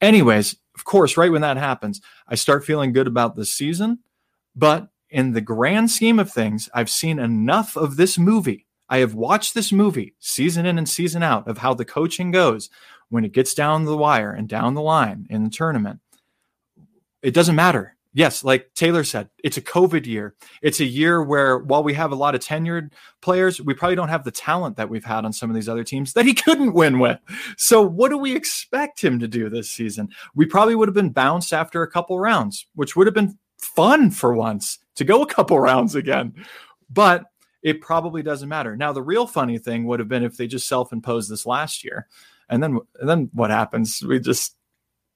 [0.00, 3.98] Anyways, of course, right when that happens, I start feeling good about the season.
[4.56, 8.66] But in the grand scheme of things, I've seen enough of this movie.
[8.88, 12.70] I have watched this movie season in and season out of how the coaching goes
[13.08, 16.00] when it gets down the wire and down the line in the tournament.
[17.22, 20.34] It doesn't matter yes, like Taylor said, it's a COVID year.
[20.60, 24.08] It's a year where while we have a lot of tenured players, we probably don't
[24.08, 26.74] have the talent that we've had on some of these other teams that he couldn't
[26.74, 27.18] win with.
[27.56, 30.08] So what do we expect him to do this season?
[30.34, 34.10] We probably would have been bounced after a couple rounds, which would have been fun
[34.10, 36.34] for once to go a couple rounds again.
[36.90, 37.24] But
[37.62, 38.76] it probably doesn't matter.
[38.76, 42.08] Now the real funny thing would have been if they just self-imposed this last year.
[42.48, 44.02] And then and then what happens?
[44.02, 44.56] We just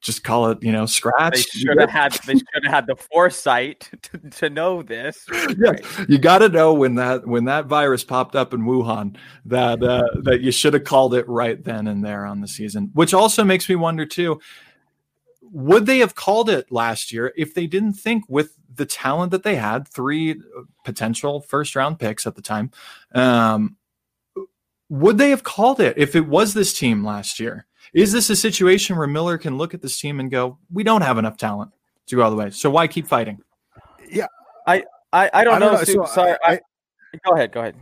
[0.06, 1.34] just call it, you know, scratch.
[1.34, 5.26] They should have had they should have had the foresight to, to know this.
[5.58, 5.72] Yeah,
[6.08, 10.08] you got to know when that when that virus popped up in Wuhan that uh,
[10.22, 12.90] that you should have called it right then and there on the season.
[12.94, 14.40] Which also makes me wonder too.
[15.42, 19.42] Would they have called it last year if they didn't think with the talent that
[19.42, 20.40] they had, three
[20.84, 22.70] potential first round picks at the time,
[23.14, 23.76] um,
[24.88, 27.66] would they have called it if it was this team last year?
[27.96, 31.00] Is this a situation where Miller can look at this team and go, "We don't
[31.00, 31.72] have enough talent
[32.08, 33.38] to go all the way, so why keep fighting"?
[34.06, 34.26] Yeah,
[34.66, 35.78] I I, I, don't, I don't, know.
[35.78, 35.84] know.
[35.84, 36.60] So sorry, I, I,
[37.24, 37.52] go ahead.
[37.52, 37.74] Go ahead.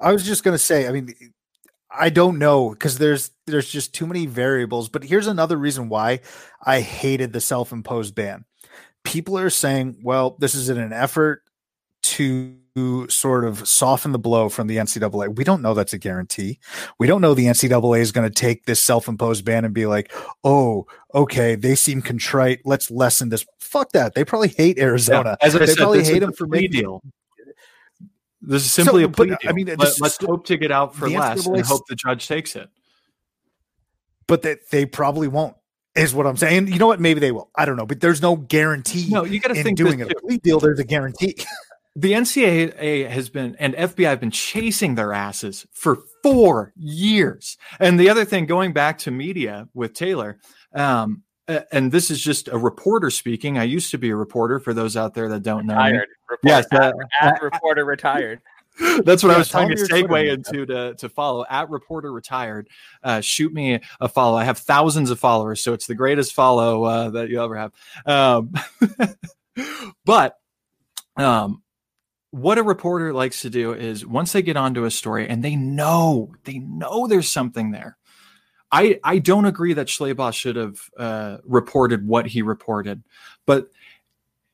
[0.00, 0.88] I was just going to say.
[0.88, 1.14] I mean,
[1.90, 4.88] I don't know because there's there's just too many variables.
[4.88, 6.20] But here's another reason why
[6.64, 8.46] I hated the self-imposed ban.
[9.04, 11.42] People are saying, "Well, this is in an effort
[12.04, 12.56] to
[13.08, 15.36] sort of soften the blow from the NCAA.
[15.36, 16.58] We don't know that's a guarantee.
[16.98, 19.86] We don't know the NCAA is going to take this self imposed ban and be
[19.86, 20.12] like,
[20.44, 22.60] oh, okay, they seem contrite.
[22.64, 23.46] Let's lessen this.
[23.60, 24.14] Fuck that.
[24.14, 25.36] They probably hate Arizona.
[25.40, 27.02] Yeah, as I they said, probably hate them for making deal.
[28.42, 29.50] This is simply so, a plea but, deal.
[29.50, 32.54] I mean, Let, us hope to get out for less and hope the judge takes
[32.54, 32.68] it.
[34.28, 35.56] But that they probably won't
[35.96, 36.68] is what I'm saying.
[36.68, 37.00] You know what?
[37.00, 37.50] Maybe they will.
[37.54, 39.06] I don't know, but there's no guarantee.
[39.08, 40.60] No, you got to think doing a plea deal.
[40.60, 41.36] There's a guarantee.
[41.96, 47.56] the NCAA has been and FBI have been chasing their asses for four years.
[47.80, 50.38] And the other thing, going back to media with Taylor,
[50.74, 53.56] um, and this is just a reporter speaking.
[53.56, 54.58] I used to be a reporter.
[54.58, 55.94] For those out there that don't retired.
[55.94, 58.40] know, report, yes, at, uh, at reporter retired.
[58.78, 61.46] That's what yeah, I was trying to segue into to, to follow.
[61.48, 62.68] At reporter retired,
[63.02, 64.36] uh, shoot me a follow.
[64.36, 67.72] I have thousands of followers, so it's the greatest follow uh, that you ever have.
[68.04, 68.52] Um,
[70.04, 70.36] but
[71.16, 71.62] um,
[72.36, 75.56] what a reporter likes to do is once they get onto a story and they
[75.56, 77.96] know they know there's something there.
[78.70, 83.02] I I don't agree that Schlabach should have uh, reported what he reported,
[83.46, 83.68] but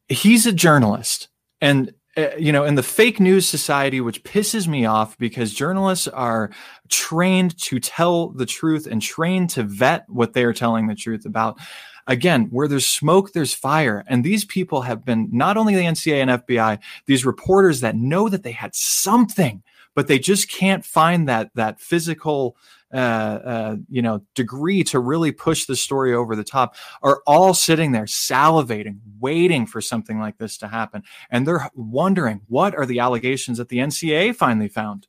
[0.09, 1.29] he's a journalist,
[1.61, 6.07] and uh, you know, in the fake news society, which pisses me off because journalists
[6.07, 6.51] are
[6.89, 11.25] trained to tell the truth and trained to vet what they are telling the truth
[11.25, 11.59] about
[12.07, 14.05] again, where there's smoke, there's fire.
[14.07, 18.29] And these people have been not only the NCA and FBI, these reporters that know
[18.29, 19.63] that they had something,
[19.95, 22.57] but they just can't find that that physical
[22.93, 27.55] uh, uh, you know degree to really push the story over the top are all
[27.55, 32.85] sitting there salivating waiting for something like this to happen and they're wondering what are
[32.85, 35.07] the allegations that the nca finally found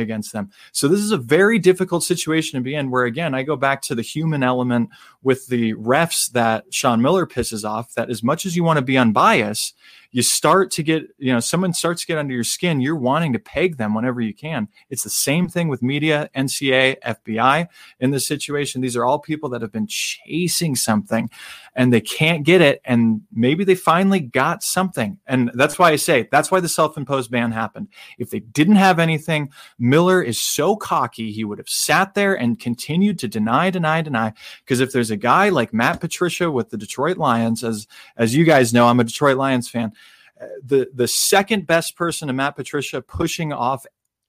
[0.00, 0.50] against them.
[0.72, 3.82] So this is a very difficult situation to be in where again I go back
[3.82, 4.90] to the human element
[5.22, 8.84] with the refs that Sean Miller pisses off that as much as you want to
[8.84, 9.74] be unbiased,
[10.12, 13.32] you start to get, you know, someone starts to get under your skin, you're wanting
[13.34, 14.68] to peg them whenever you can.
[14.88, 17.68] It's the same thing with media, NCA, FBI
[18.00, 18.80] in this situation.
[18.80, 21.28] These are all people that have been chasing something.
[21.76, 22.80] And they can't get it.
[22.86, 25.18] And maybe they finally got something.
[25.26, 27.88] And that's why I say that's why the self imposed ban happened.
[28.18, 32.58] If they didn't have anything, Miller is so cocky, he would have sat there and
[32.58, 34.32] continued to deny, deny, deny.
[34.64, 38.44] Because if there's a guy like Matt Patricia with the Detroit Lions, as as you
[38.44, 39.92] guys know, I'm a Detroit Lions fan.
[40.40, 43.84] Uh, the the second best person to Matt Patricia pushing off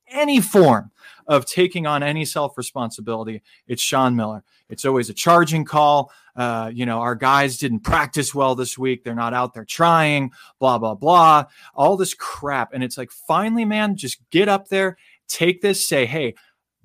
[0.09, 0.91] any form
[1.27, 4.43] of taking on any self responsibility, it's Sean Miller.
[4.69, 6.11] It's always a charging call.
[6.35, 9.03] Uh, you know, our guys didn't practice well this week.
[9.03, 12.73] They're not out there trying, blah, blah, blah, all this crap.
[12.73, 14.97] And it's like, finally, man, just get up there,
[15.27, 16.35] take this, say, hey,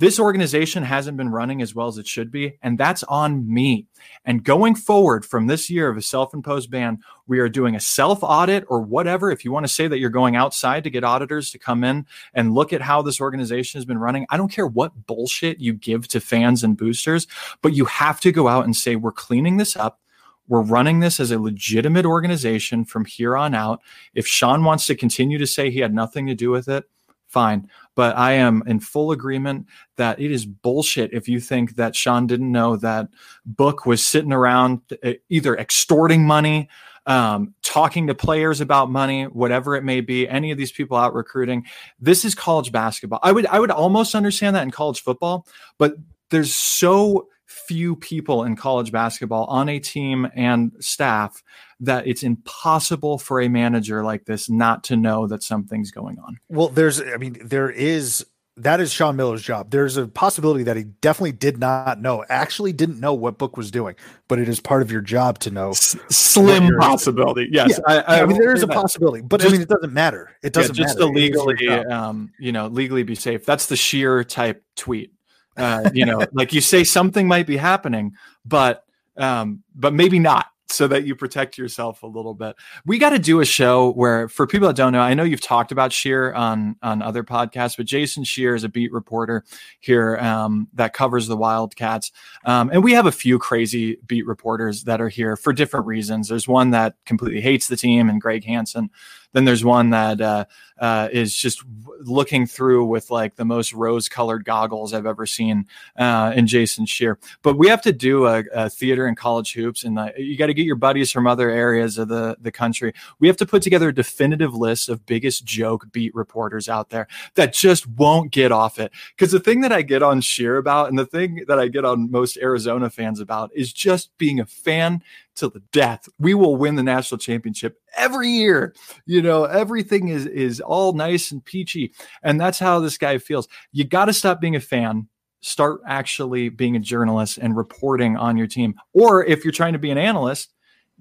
[0.03, 3.87] this organization hasn't been running as well as it should be, and that's on me.
[4.25, 6.99] And going forward from this year of a self imposed ban,
[7.29, 9.31] we are doing a self audit or whatever.
[9.31, 12.05] If you want to say that you're going outside to get auditors to come in
[12.35, 15.73] and look at how this organization has been running, I don't care what bullshit you
[15.73, 17.29] give to fans and boosters,
[17.61, 20.01] but you have to go out and say, we're cleaning this up.
[20.49, 23.81] We're running this as a legitimate organization from here on out.
[24.15, 26.87] If Sean wants to continue to say he had nothing to do with it,
[27.29, 27.69] fine.
[27.95, 29.67] But I am in full agreement
[29.97, 33.09] that it is bullshit if you think that Sean didn't know that
[33.45, 36.69] Book was sitting around uh, either extorting money,
[37.07, 40.29] um, talking to players about money, whatever it may be.
[40.29, 41.65] Any of these people out recruiting.
[42.01, 43.21] This is college basketball.
[43.23, 45.47] I would I would almost understand that in college football,
[45.79, 45.95] but
[46.31, 51.43] there's so few people in college basketball on a team and staff
[51.83, 56.39] that it's impossible for a manager like this not to know that something's going on.
[56.49, 58.25] Well, there's, I mean, there is
[58.59, 59.71] that is Sean Miller's job.
[59.71, 63.71] There's a possibility that he definitely did not know, actually didn't know what book was
[63.71, 63.95] doing,
[64.29, 65.71] but it is part of your job to know.
[65.71, 67.49] S- slim possibility.
[67.51, 67.71] Yes.
[67.71, 67.79] Yeah.
[67.87, 70.37] I, I, I, mean, there is a possibility, but just, I mean, it doesn't matter.
[70.43, 71.11] It doesn't yeah, just matter.
[71.11, 73.47] to legally, um, you know, legally be safe.
[73.47, 75.13] That's the Scheer type tweet.
[75.57, 78.13] Uh, you know, like you say something might be happening,
[78.45, 78.85] but,
[79.17, 82.57] um, but maybe not so that you protect yourself a little bit.
[82.87, 85.41] We got to do a show where, for people that don't know, I know you've
[85.41, 89.45] talked about Scheer on on other podcasts, but Jason Scheer is a beat reporter
[89.81, 92.13] here um, that covers the Wildcats,
[92.45, 96.29] um, and we have a few crazy beat reporters that are here for different reasons.
[96.29, 98.91] There's one that completely hates the team, and Greg Hansen.
[99.33, 100.45] Then there's one that uh,
[100.79, 101.63] uh, is just
[102.01, 105.67] looking through with like the most rose-colored goggles I've ever seen
[105.97, 107.19] uh, in Jason Scheer.
[107.43, 110.47] But we have to do a, a theater and college hoops, and the, you got
[110.47, 112.93] to get your buddies from other areas of the the country.
[113.21, 117.07] We have to put together a definitive list of biggest joke beat reporters out there
[117.35, 118.93] that just won't get off it.
[119.17, 121.85] Because the thing that I get on Scheer about, and the thing that I get
[121.85, 125.03] on most Arizona fans about, is just being a fan
[125.37, 126.09] to the death.
[126.19, 128.75] We will win the national championship every year.
[129.07, 133.49] You know, everything is is all nice and peachy, and that's how this guy feels.
[133.73, 135.09] You got to stop being a fan.
[135.41, 138.75] Start actually being a journalist and reporting on your team.
[138.93, 140.53] Or if you're trying to be an analyst,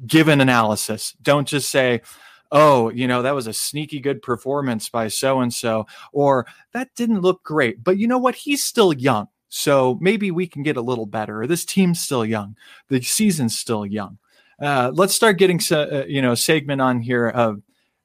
[0.07, 1.15] give an analysis.
[1.21, 2.01] Don't just say,
[2.51, 6.89] oh, you know, that was a sneaky good performance by so and so, or that
[6.95, 7.83] didn't look great.
[7.83, 8.35] But you know what?
[8.35, 9.27] He's still young.
[9.53, 11.45] So maybe we can get a little better.
[11.45, 12.55] This team's still young.
[12.87, 14.17] The season's still young.
[14.61, 17.61] Uh, let's start getting uh, you know segment on here of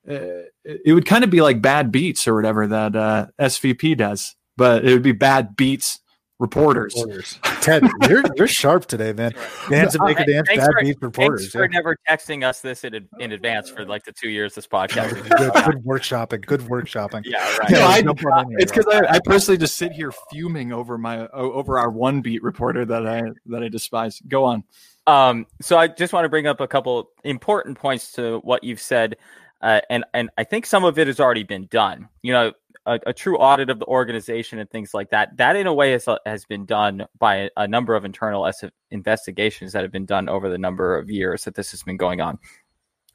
[0.08, 4.34] uh, it would kind of be like bad beats or whatever that uh, SVP does,
[4.56, 6.00] but it would be bad beats
[6.38, 6.94] reporters.
[6.96, 7.38] reporters.
[7.60, 9.32] Ted, you're you're sharp today, man.
[9.68, 11.40] Dance and make a dance, bad for, beats reporters.
[11.40, 11.68] Thanks for yeah.
[11.70, 15.10] never texting us this in, in advance for like the two years this podcast.
[15.14, 16.44] good, good workshopping.
[16.44, 17.22] Good workshopping.
[17.24, 17.70] Yeah, right.
[17.70, 21.78] No, I, uh, it's because I, I, personally just sit here fuming over my over
[21.78, 24.20] our one beat reporter that I that I despise.
[24.28, 24.64] Go on.
[25.06, 28.80] Um, so I just want to bring up a couple important points to what you've
[28.80, 29.16] said,
[29.62, 32.08] uh, and and I think some of it has already been done.
[32.22, 32.52] You know,
[32.86, 35.36] a, a, true audit of the organization and things like that.
[35.36, 38.50] That, in a way, has, has been done by a, a number of internal
[38.90, 42.20] investigations that have been done over the number of years that this has been going
[42.20, 42.38] on.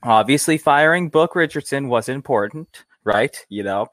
[0.04, 3.36] Obviously, firing Book Richardson was important, right?
[3.50, 3.88] You know,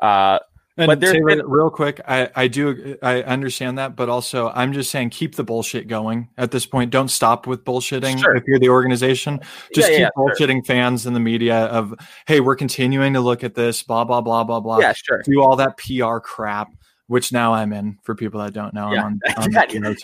[0.00, 0.38] uh,
[0.76, 4.90] and but been, real quick, I, I do I understand that, but also I'm just
[4.90, 6.90] saying keep the bullshit going at this point.
[6.90, 8.34] Don't stop with bullshitting sure.
[8.34, 9.40] if you're the organization.
[9.72, 10.74] Just yeah, keep yeah, bullshitting sure.
[10.74, 11.94] fans in the media of
[12.26, 14.78] hey, we're continuing to look at this, blah blah blah blah blah.
[14.78, 15.22] Yeah, sure.
[15.24, 16.68] Do all that PR crap
[17.06, 18.92] which now I'm in for people that don't know.
[18.92, 19.04] Yeah.
[19.04, 19.52] On, on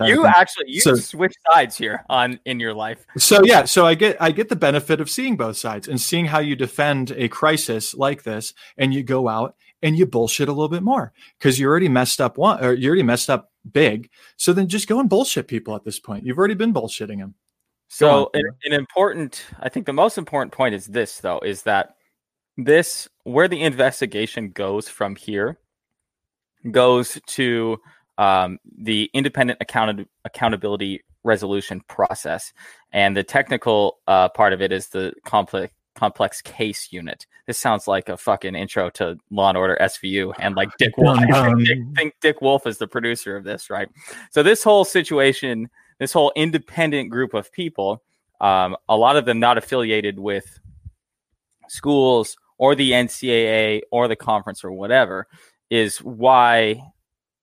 [0.07, 3.07] you actually you so, switch sides here on in your life.
[3.17, 6.27] So yeah, so I get I get the benefit of seeing both sides and seeing
[6.27, 10.53] how you defend a crisis like this, and you go out and you bullshit a
[10.53, 14.11] little bit more because you already messed up one or you already messed up big.
[14.37, 16.25] So then just go and bullshit people at this point.
[16.25, 17.35] You've already been bullshitting them.
[17.89, 21.95] So an, an important, I think the most important point is this though, is that
[22.57, 25.59] this where the investigation goes from here
[26.71, 27.79] goes to
[28.19, 32.53] um, the independent account- accountability resolution process.
[32.93, 37.27] and the technical uh, part of it is the complex complex case unit.
[37.47, 41.19] This sounds like a fucking intro to Law and Order SVU and like Dick Wolf.
[41.33, 43.87] I think, think Dick Wolf is the producer of this, right?
[44.31, 48.03] So this whole situation, this whole independent group of people,
[48.41, 50.59] um, a lot of them not affiliated with
[51.69, 55.27] schools or the NCAA or the conference or whatever,
[55.69, 56.83] is why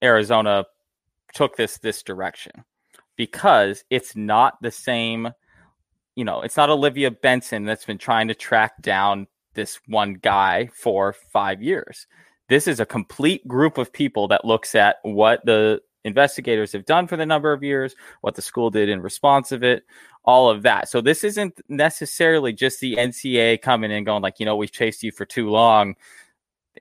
[0.04, 0.66] Arizona
[1.36, 2.64] took this this direction
[3.18, 5.30] because it's not the same
[6.18, 10.68] you know, it's not Olivia Benson that's been trying to track down this one guy
[10.74, 12.08] for 5 years.
[12.50, 17.06] This is a complete group of people that looks at what the investigators have done
[17.06, 19.84] for the number of years, what the school did in response of it,
[20.26, 20.90] all of that.
[20.90, 25.04] So this isn't necessarily just the NCA coming in going like, you know, we've chased
[25.04, 25.96] you for too long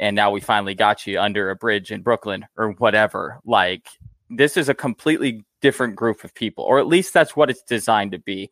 [0.01, 3.41] and now we finally got you under a bridge in Brooklyn or whatever.
[3.45, 3.87] Like
[4.31, 8.13] this is a completely different group of people, or at least that's what it's designed
[8.13, 8.51] to be.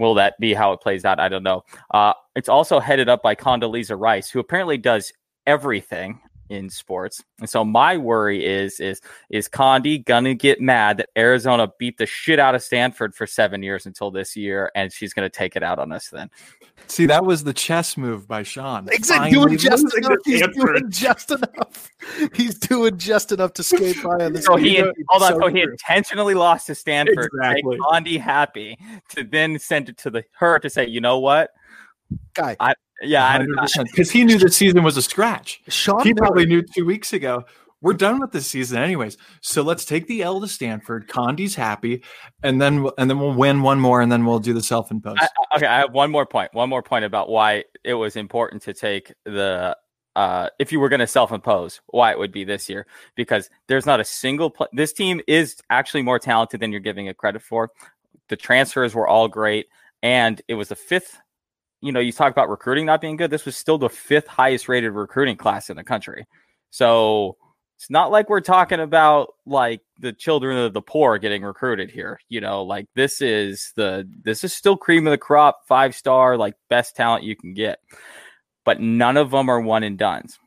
[0.00, 1.20] Will that be how it plays out?
[1.20, 1.62] I don't know.
[1.92, 5.12] Uh, it's also headed up by Condoleezza Rice, who apparently does
[5.46, 6.20] everything
[6.50, 7.22] in sports.
[7.38, 12.06] And so my worry is is is Condi gonna get mad that Arizona beat the
[12.06, 15.62] shit out of Stanford for seven years until this year, and she's gonna take it
[15.62, 16.28] out on us then.
[16.88, 18.88] See, that was the chess move by Sean.
[18.90, 20.18] Exactly, doing just enough.
[20.24, 21.88] He's doing just enough.
[22.34, 24.44] He's doing just enough to skate by on this.
[24.44, 24.78] So he
[25.08, 25.32] hold on.
[25.32, 27.78] So, so he intentionally lost to Stanford, exactly.
[27.78, 28.76] make Condi happy,
[29.10, 31.50] to then send it to the her to say, you know what,
[32.34, 33.44] guy, I yeah,
[33.82, 35.62] because he knew the season was a scratch.
[35.68, 37.44] Sean he probably knew two weeks ago.
[37.82, 39.16] We're done with the season, anyways.
[39.40, 41.08] So let's take the L to Stanford.
[41.08, 42.02] Condi's happy,
[42.42, 45.18] and then and then we'll win one more, and then we'll do the self-imposed.
[45.18, 46.52] I, okay, I have one more point.
[46.52, 49.76] One more point about why it was important to take the
[50.14, 53.86] uh, if you were going to self-impose, why it would be this year because there's
[53.86, 54.50] not a single.
[54.50, 57.70] Pl- this team is actually more talented than you're giving it credit for.
[58.28, 59.68] The transfers were all great,
[60.02, 61.18] and it was the fifth
[61.80, 63.30] you know, you talk about recruiting not being good.
[63.30, 66.26] This was still the fifth highest rated recruiting class in the country.
[66.70, 67.36] So
[67.76, 72.20] it's not like we're talking about like the children of the poor getting recruited here.
[72.28, 76.36] You know, like this is the this is still cream of the crop, five star,
[76.36, 77.80] like best talent you can get.
[78.64, 80.38] But none of them are one and dones.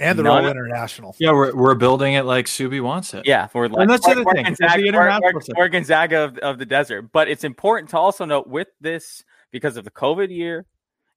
[0.00, 1.16] And they're None all international.
[1.18, 3.26] Yeah, we're, we're building it like Subbi wants it.
[3.26, 4.44] Yeah, we're like, and that's the other thing.
[4.44, 7.10] Gonzaga, we're, we're, Gonzaga of, of the desert.
[7.12, 10.66] But it's important to also note with this because of the COVID year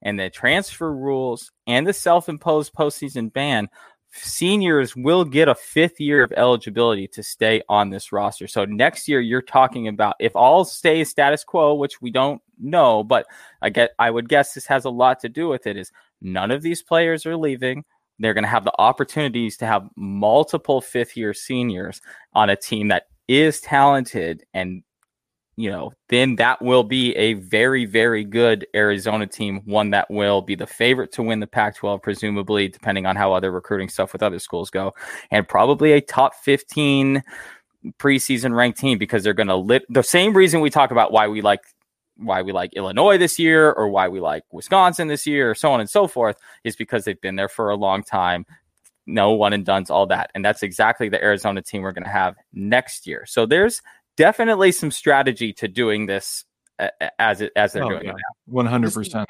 [0.02, 3.70] and the transfer rules and the self imposed postseason ban,
[4.14, 8.48] seniors will get a fifth year of eligibility to stay on this roster.
[8.48, 13.04] So next year, you're talking about if all stays status quo, which we don't know,
[13.04, 13.26] but
[13.62, 15.78] I get I would guess this has a lot to do with it.
[15.78, 17.84] Is none of these players are leaving.
[18.20, 22.02] They're going to have the opportunities to have multiple fifth year seniors
[22.34, 24.84] on a team that is talented and
[25.58, 30.42] you know, then that will be a very, very good Arizona team, one that will
[30.42, 34.14] be the favorite to win the Pac 12, presumably, depending on how other recruiting stuff
[34.14, 34.94] with other schools go,
[35.30, 37.22] and probably a top 15
[38.00, 41.28] preseason ranked team because they're going to lit the same reason we talk about why
[41.28, 41.62] we like
[42.18, 45.72] why we like Illinois this year or why we like Wisconsin this year or so
[45.72, 48.46] on and so forth is because they've been there for a long time.
[49.08, 50.30] No one and done's all that.
[50.36, 53.26] And that's exactly the Arizona team we're going to have next year.
[53.26, 53.82] So there's
[54.22, 56.46] definitely some strategy to doing this
[57.18, 58.12] as it as they're oh, doing yeah.
[58.12, 58.54] it now.
[58.54, 59.28] One hundred percent.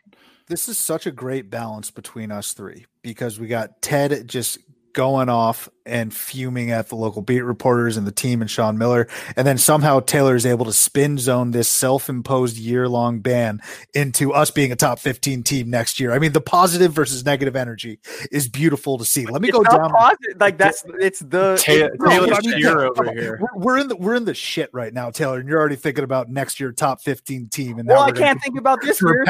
[0.48, 4.58] This is such a great balance between us three because we got Ted just
[4.94, 9.08] going off and fuming at the local beat reporters and the team and Sean Miller.
[9.36, 13.62] And then somehow Taylor is able to spin zone this self imposed year long ban
[13.94, 16.12] into us being a top 15 team next year.
[16.12, 18.00] I mean, the positive versus negative energy
[18.32, 19.26] is beautiful to see.
[19.26, 19.90] Let me it's go down.
[19.90, 20.40] Positive.
[20.40, 23.40] Like that's, it's the Taylor, no, over here.
[23.40, 25.40] We're, we're, in the, we're in the shit right now, Taylor.
[25.40, 27.80] And you're already thinking about next year top 15 team.
[27.80, 29.24] And well, I can't think about this year.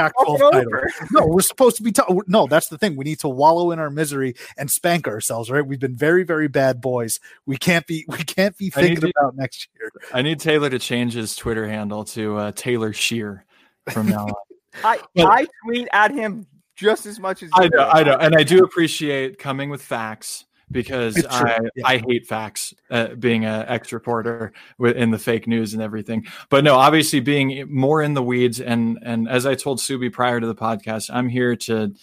[1.12, 2.96] No, we're supposed to be, t- no, that's the thing.
[2.96, 5.66] We need to wallow in our misery and spank ourselves, right?
[5.66, 7.20] We've been very, very bad boys.
[7.46, 9.92] We can't be we can't be thinking to, about next year.
[10.14, 13.46] I need Taylor to change his Twitter handle to uh, Taylor Scheer
[13.92, 14.34] from now on.
[14.84, 18.36] I but, I tweet at him just as much as I know, I know, and
[18.36, 21.84] I do appreciate coming with facts because I yeah.
[21.86, 26.26] I hate facts uh, being an ex reporter in the fake news and everything.
[26.50, 30.40] But no, obviously being more in the weeds and and as I told Subbi prior
[30.40, 31.94] to the podcast, I'm here to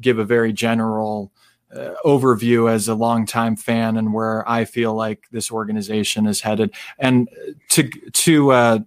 [0.00, 1.32] give a very general
[1.74, 6.74] uh, overview as a longtime fan and where I feel like this organization is headed.
[6.98, 7.28] And
[7.70, 8.78] to to uh,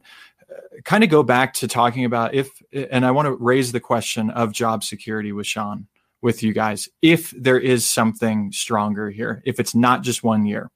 [0.84, 4.30] kind of go back to talking about if, and I want to raise the question
[4.30, 5.88] of job security with Sean
[6.22, 6.90] with you guys.
[7.02, 10.72] If there is something stronger here, if it's not just one year,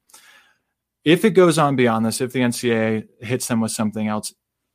[1.04, 4.32] if it goes on beyond this, if the NCAA hits them with something else,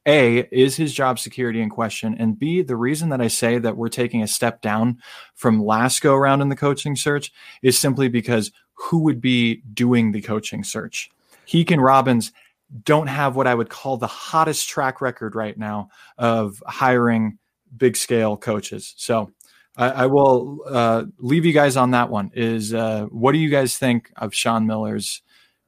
[0.09, 2.15] A, is his job security in question?
[2.17, 4.97] And B, the reason that I say that we're taking a step down
[5.35, 7.31] from last go around in the coaching search
[7.61, 11.11] is simply because who would be doing the coaching search?
[11.47, 12.31] Heeke and Robbins
[12.83, 17.37] don't have what I would call the hottest track record right now of hiring
[17.77, 18.95] big scale coaches.
[18.97, 19.31] So
[19.77, 22.31] I, I will uh, leave you guys on that one.
[22.33, 25.21] Is uh, what do you guys think of Sean Miller's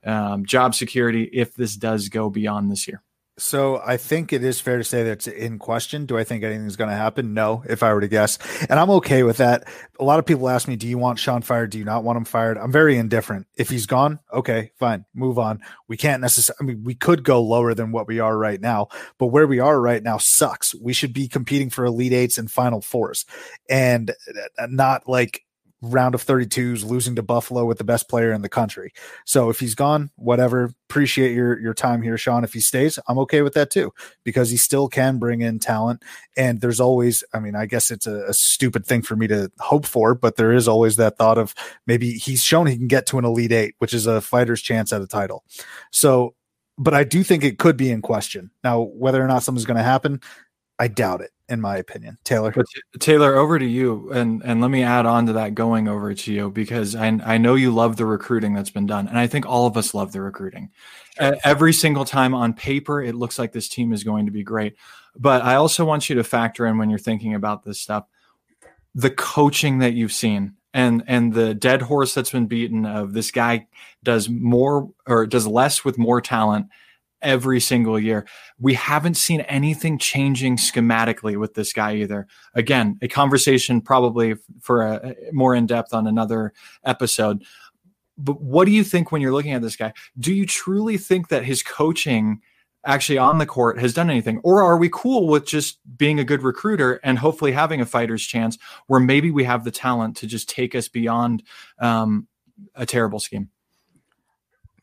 [0.03, 3.03] um, job security if this does go beyond this year?
[3.37, 6.05] So I think it is fair to say that it's in question.
[6.05, 7.33] Do I think anything's going to happen?
[7.33, 8.37] No, if I were to guess.
[8.69, 9.67] And I'm okay with that.
[9.99, 11.71] A lot of people ask me, do you want Sean fired?
[11.71, 12.57] Do you not want him fired?
[12.57, 13.47] I'm very indifferent.
[13.55, 15.61] If he's gone, okay, fine, move on.
[15.87, 18.89] We can't necessarily, I mean, we could go lower than what we are right now,
[19.17, 20.75] but where we are right now sucks.
[20.75, 23.25] We should be competing for Elite Eights and Final Fours
[23.69, 24.11] and
[24.59, 25.45] uh, not like
[25.81, 28.93] round of 32s losing to Buffalo with the best player in the country.
[29.25, 32.43] So if he's gone, whatever, appreciate your your time here Sean.
[32.43, 33.91] If he stays, I'm okay with that too
[34.23, 36.03] because he still can bring in talent
[36.37, 39.51] and there's always I mean, I guess it's a, a stupid thing for me to
[39.59, 41.55] hope for, but there is always that thought of
[41.87, 44.93] maybe he's shown he can get to an elite 8, which is a fighter's chance
[44.93, 45.43] at a title.
[45.91, 46.35] So
[46.77, 48.49] but I do think it could be in question.
[48.63, 50.19] Now, whether or not something's going to happen,
[50.79, 52.17] I doubt it, in my opinion.
[52.23, 52.51] Taylor.
[52.55, 52.65] But
[52.99, 56.33] Taylor, over to you, and and let me add on to that going over to
[56.33, 59.45] you because I I know you love the recruiting that's been done, and I think
[59.45, 60.71] all of us love the recruiting.
[61.19, 61.35] Sure.
[61.43, 64.77] Every single time on paper, it looks like this team is going to be great.
[65.17, 68.05] But I also want you to factor in when you're thinking about this stuff,
[68.95, 73.29] the coaching that you've seen and and the dead horse that's been beaten of this
[73.29, 73.67] guy
[74.03, 76.67] does more or does less with more talent
[77.21, 78.25] every single year.
[78.59, 82.27] We haven't seen anything changing schematically with this guy either.
[82.53, 86.53] Again, a conversation probably for a more in depth on another
[86.83, 87.43] episode.
[88.17, 89.93] But what do you think when you're looking at this guy?
[90.19, 92.41] Do you truly think that his coaching
[92.85, 94.39] actually on the court has done anything?
[94.43, 98.25] Or are we cool with just being a good recruiter and hopefully having a fighter's
[98.25, 98.57] chance
[98.87, 101.43] where maybe we have the talent to just take us beyond
[101.79, 102.27] um,
[102.75, 103.49] a terrible scheme?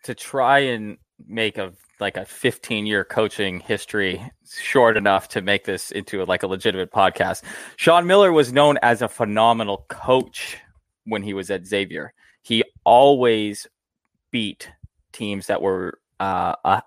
[0.04, 4.22] To try and make a like a 15 year coaching history
[4.60, 7.42] short enough to make this into a, like a legitimate podcast.
[7.76, 10.58] Sean Miller was known as a phenomenal coach
[11.04, 12.12] when he was at Xavier.
[12.42, 13.66] He always
[14.30, 14.70] beat
[15.12, 16.80] teams that were uh, uh,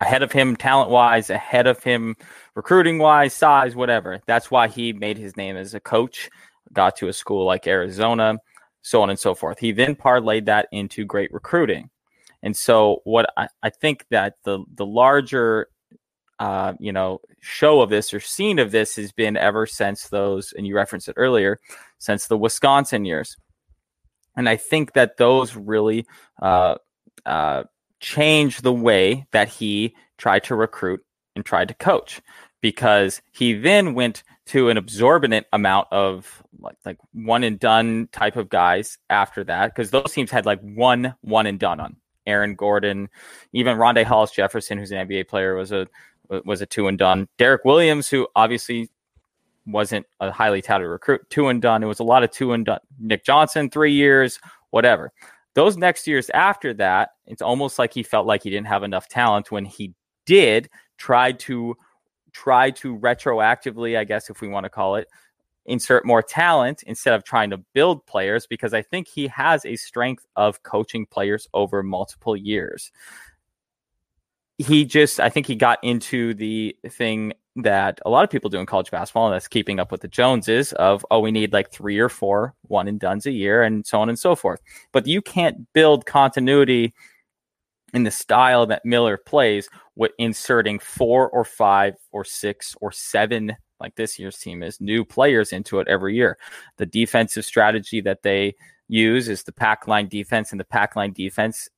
[0.00, 2.16] ahead of him talent wise, ahead of him
[2.54, 4.20] recruiting wise, size, whatever.
[4.26, 6.30] That's why he made his name as a coach,
[6.72, 8.38] got to a school like Arizona,
[8.82, 9.58] so on and so forth.
[9.58, 11.90] He then parlayed that into great recruiting.
[12.42, 15.68] And so, what I, I think that the the larger
[16.38, 20.52] uh, you know show of this or scene of this has been ever since those,
[20.56, 21.60] and you referenced it earlier,
[21.98, 23.36] since the Wisconsin years.
[24.36, 26.06] And I think that those really
[26.40, 26.76] uh,
[27.26, 27.64] uh,
[28.00, 31.00] changed the way that he tried to recruit
[31.36, 32.20] and tried to coach
[32.60, 38.36] because he then went to an absorbent amount of like like one and done type
[38.36, 41.96] of guys after that because those teams had like one one and done on
[42.30, 43.08] Aaron Gordon,
[43.52, 45.86] even Rondae Hollis Jefferson, who's an NBA player, was a
[46.44, 47.28] was a two and done.
[47.38, 48.88] Derrick Williams, who obviously
[49.66, 51.82] wasn't a highly touted recruit, two and done.
[51.82, 52.80] It was a lot of two and done.
[52.98, 54.38] Nick Johnson, three years,
[54.70, 55.12] whatever.
[55.54, 59.08] Those next years after that, it's almost like he felt like he didn't have enough
[59.08, 61.76] talent when he did try to
[62.32, 65.08] try to retroactively, I guess if we want to call it,
[65.66, 69.76] insert more talent instead of trying to build players because I think he has a
[69.76, 72.90] strength of coaching players over multiple years.
[74.58, 78.58] He just, I think he got into the thing that a lot of people do
[78.58, 81.70] in college basketball, and that's keeping up with the Joneses of, oh, we need like
[81.70, 84.60] three or four one and dones a year, and so on and so forth.
[84.92, 86.94] But you can't build continuity
[87.92, 93.56] in the style that Miller plays with inserting four or five or six or seven
[93.80, 96.38] like this year's team is, new players into it every year.
[96.76, 98.54] The defensive strategy that they
[98.88, 101.68] use is the pack line defense, and the pack line defense,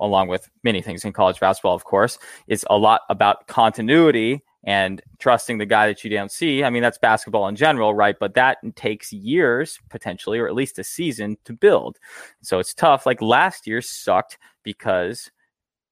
[0.00, 5.00] along with many things in college basketball, of course, is a lot about continuity and
[5.18, 6.62] trusting the guy that you don't see.
[6.62, 8.16] I mean, that's basketball in general, right?
[8.18, 11.98] But that takes years potentially, or at least a season to build.
[12.42, 13.06] So it's tough.
[13.06, 15.30] Like last year sucked because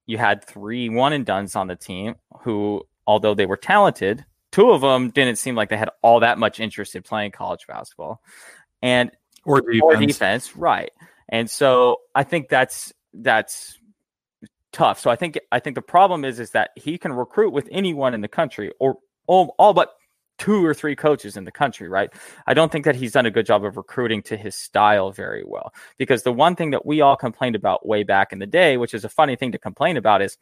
[0.05, 4.71] you had three one and dones on the team who, although they were talented, two
[4.71, 8.21] of them didn't seem like they had all that much interest in playing college basketball.
[8.81, 9.11] And
[9.45, 10.91] or defense, or defense right.
[11.27, 13.77] And so i think that's that's
[14.71, 14.99] tough.
[14.99, 18.13] So i think i think the problem is is that he can recruit with anyone
[18.13, 18.97] in the country or
[19.27, 19.95] all, all but
[20.37, 22.09] two or three coaches in the country right?
[22.47, 25.43] I don't think that he's done a good job of recruiting to his style very
[25.45, 25.73] well.
[25.97, 28.93] Because the one thing that we all complained about way back in the day which
[28.93, 30.37] is a funny thing to complain about is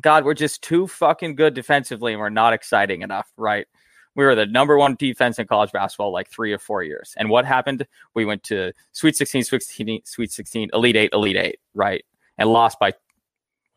[0.00, 3.66] God, we're just too fucking good defensively and we're not exciting enough, right?
[4.14, 7.14] We were the number one defense in college basketball like three or four years.
[7.16, 7.86] And what happened?
[8.14, 12.04] We went to Sweet 16, Sweet 16, Sweet 16, Elite 8, Elite 8, right?
[12.36, 12.92] And lost by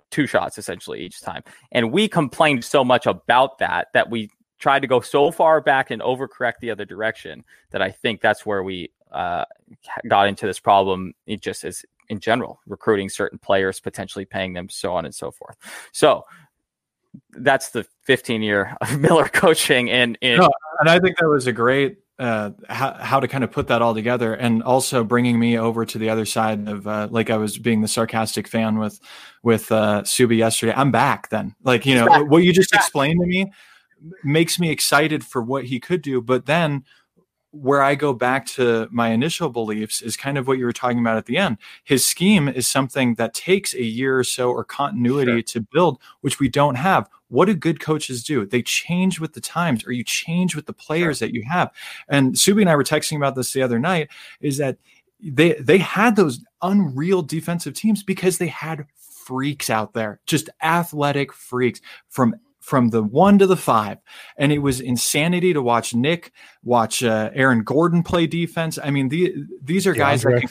[0.10, 1.44] two shots essentially each time.
[1.72, 5.92] And we complained so much about that that we tried to go so far back
[5.92, 9.46] and overcorrect the other direction that I think that's where we uh,
[10.08, 11.14] got into this problem.
[11.26, 15.32] It just is in general, recruiting certain players, potentially paying them, so on and so
[15.32, 15.56] forth.
[15.94, 16.26] So
[17.32, 20.52] that's the 15 year of Miller coaching, and no,
[20.82, 23.82] and I think that was a great uh, how, how to kind of put that
[23.82, 27.38] all together, and also bringing me over to the other side of uh, like I
[27.38, 29.00] was being the sarcastic fan with
[29.42, 30.74] with uh, Subbi yesterday.
[30.76, 33.52] I'm back then, like you know what you just explained to me
[34.24, 36.84] makes me excited for what he could do, but then
[37.52, 41.00] where I go back to my initial beliefs is kind of what you were talking
[41.00, 41.58] about at the end.
[41.84, 45.42] His scheme is something that takes a year or so or continuity sure.
[45.42, 47.10] to build, which we don't have.
[47.28, 48.46] What do good coaches do?
[48.46, 51.28] They change with the times or you change with the players sure.
[51.28, 51.72] that you have.
[52.08, 54.78] And Subbi and I were texting about this the other night is that
[55.22, 61.32] they they had those unreal defensive teams because they had freaks out there, just athletic
[61.32, 61.80] freaks
[62.10, 63.98] from from the one to the five.
[64.38, 66.32] And it was insanity to watch Nick,
[66.64, 68.80] watch uh, Aaron Gordon play defense.
[68.82, 70.50] I mean, the, these are guys that can,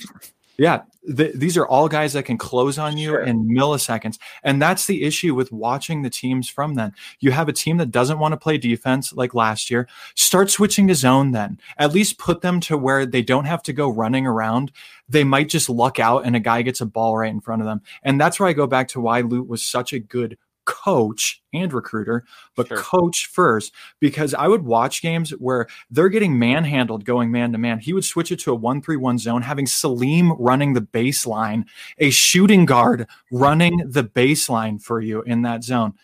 [0.58, 3.22] yeah, the, these are all guys that can close on you sure.
[3.22, 4.18] in milliseconds.
[4.42, 6.92] And that's the issue with watching the teams from then.
[7.20, 9.88] You have a team that doesn't want to play defense like last year.
[10.16, 11.58] Start switching to zone then.
[11.78, 14.72] At least put them to where they don't have to go running around.
[15.08, 17.66] They might just luck out and a guy gets a ball right in front of
[17.66, 17.80] them.
[18.02, 20.36] And that's where I go back to why Lute was such a good
[20.70, 22.78] coach and recruiter, but sure.
[22.78, 27.80] coach first because I would watch games where they're getting manhandled going man to man.
[27.80, 31.64] He would switch it to a 1 3 1 zone, having Salim running the baseline,
[31.98, 35.94] a shooting guard running the baseline for you in that zone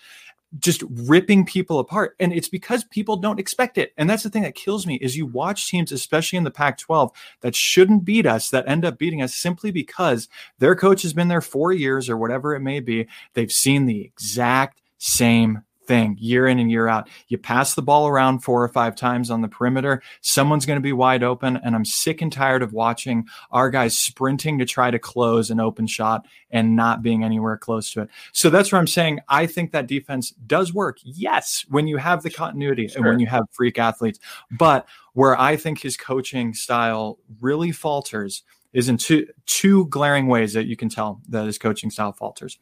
[0.58, 3.92] just ripping people apart and it's because people don't expect it.
[3.96, 6.78] And that's the thing that kills me is you watch teams especially in the pac
[6.78, 10.28] 12 that shouldn't beat us that end up beating us simply because
[10.58, 13.06] their coach has been there four years or whatever it may be.
[13.34, 17.08] They've seen the exact same thing year in and year out.
[17.28, 20.82] You pass the ball around four or five times on the perimeter, someone's going to
[20.82, 21.58] be wide open.
[21.64, 25.60] And I'm sick and tired of watching our guys sprinting to try to close an
[25.60, 28.10] open shot and not being anywhere close to it.
[28.32, 30.98] So that's where I'm saying I think that defense does work.
[31.02, 32.98] Yes, when you have the continuity sure.
[32.98, 34.18] and when you have freak athletes.
[34.50, 40.52] But where I think his coaching style really falters is in two two glaring ways
[40.52, 42.58] that you can tell that his coaching style falters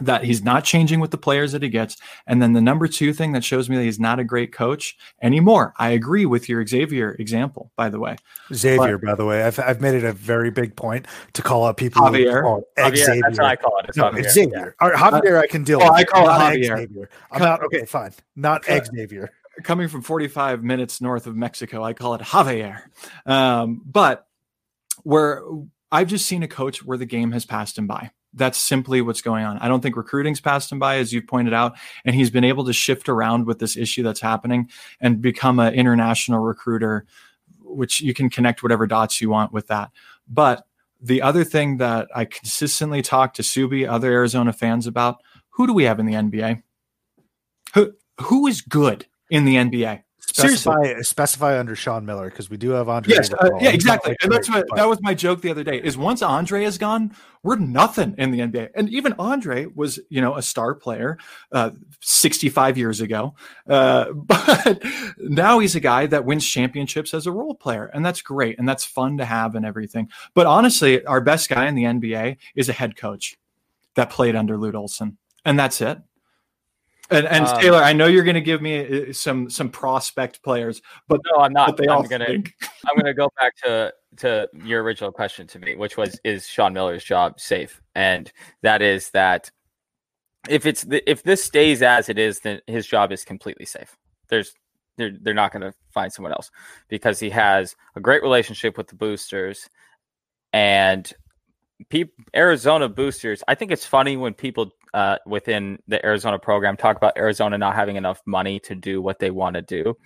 [0.00, 1.96] that he's not changing with the players that he gets.
[2.26, 4.96] And then the number two thing that shows me that he's not a great coach
[5.22, 5.72] anymore.
[5.78, 8.16] I agree with your Xavier example, by the way.
[8.52, 11.64] Xavier, but, by the way, I've, I've made it a very big point to call
[11.64, 12.02] out people.
[12.02, 12.62] Javier.
[12.76, 13.22] Javier Xavier.
[13.22, 13.86] That's what I call it.
[13.88, 14.30] It's no, Javier.
[14.30, 14.76] Xavier.
[14.82, 14.90] Yeah.
[14.90, 15.92] Javier, I can deal oh, with.
[15.92, 16.76] I call it Javier.
[16.78, 17.10] Xavier.
[17.30, 18.12] I'm not, okay, fine.
[18.36, 19.30] Not Xavier.
[19.62, 22.82] Coming from 45 minutes north of Mexico, I call it Javier.
[23.24, 24.26] Um, but
[25.04, 25.42] where
[25.92, 29.22] I've just seen a coach where the game has passed him by that's simply what's
[29.22, 29.58] going on.
[29.58, 32.64] I don't think recruiting's passed him by, as you've pointed out, and he's been able
[32.64, 34.68] to shift around with this issue that's happening
[35.00, 37.06] and become an international recruiter,
[37.62, 39.90] which you can connect whatever dots you want with that.
[40.28, 40.66] But
[41.00, 45.18] the other thing that I consistently talk to Subbi, other Arizona fans about,
[45.50, 46.62] who do we have in the NBA?
[47.74, 50.02] Who who is good in the NBA?
[50.26, 51.04] Specify Seriously.
[51.04, 53.14] specify under Sean Miller because we do have Andre.
[53.14, 54.16] Yes, uh, yeah, exactly.
[54.22, 55.78] And that's what that was my joke the other day.
[55.82, 58.70] Is once Andre is gone, we're nothing in the NBA.
[58.74, 61.18] And even Andre was, you know, a star player
[61.52, 63.34] uh, 65 years ago,
[63.68, 64.82] uh, but
[65.18, 68.66] now he's a guy that wins championships as a role player, and that's great and
[68.66, 70.08] that's fun to have and everything.
[70.32, 73.36] But honestly, our best guy in the NBA is a head coach
[73.94, 75.98] that played under Lute Olson, and that's it.
[77.10, 80.42] And, and um, Taylor, I know you're going to give me uh, some some prospect
[80.42, 81.78] players, but no, I'm not.
[81.80, 85.76] I'm going to I'm going to go back to to your original question to me,
[85.76, 87.82] which was is Sean Miller's job safe?
[87.94, 88.32] And
[88.62, 89.50] that is that
[90.48, 93.96] if it's the, if this stays as it is, then his job is completely safe.
[94.28, 94.54] There's
[94.96, 96.50] they're they're not going to find someone else
[96.88, 99.68] because he has a great relationship with the boosters
[100.54, 101.12] and
[102.34, 103.42] Arizona boosters.
[103.46, 107.74] I think it's funny when people uh, within the Arizona program talk about Arizona not
[107.74, 109.96] having enough money to do what they want to do.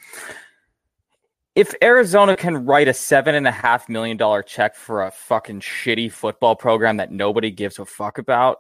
[1.55, 5.61] If Arizona can write a seven and a half million dollar check for a fucking
[5.61, 8.59] shitty football program that nobody gives a fuck about,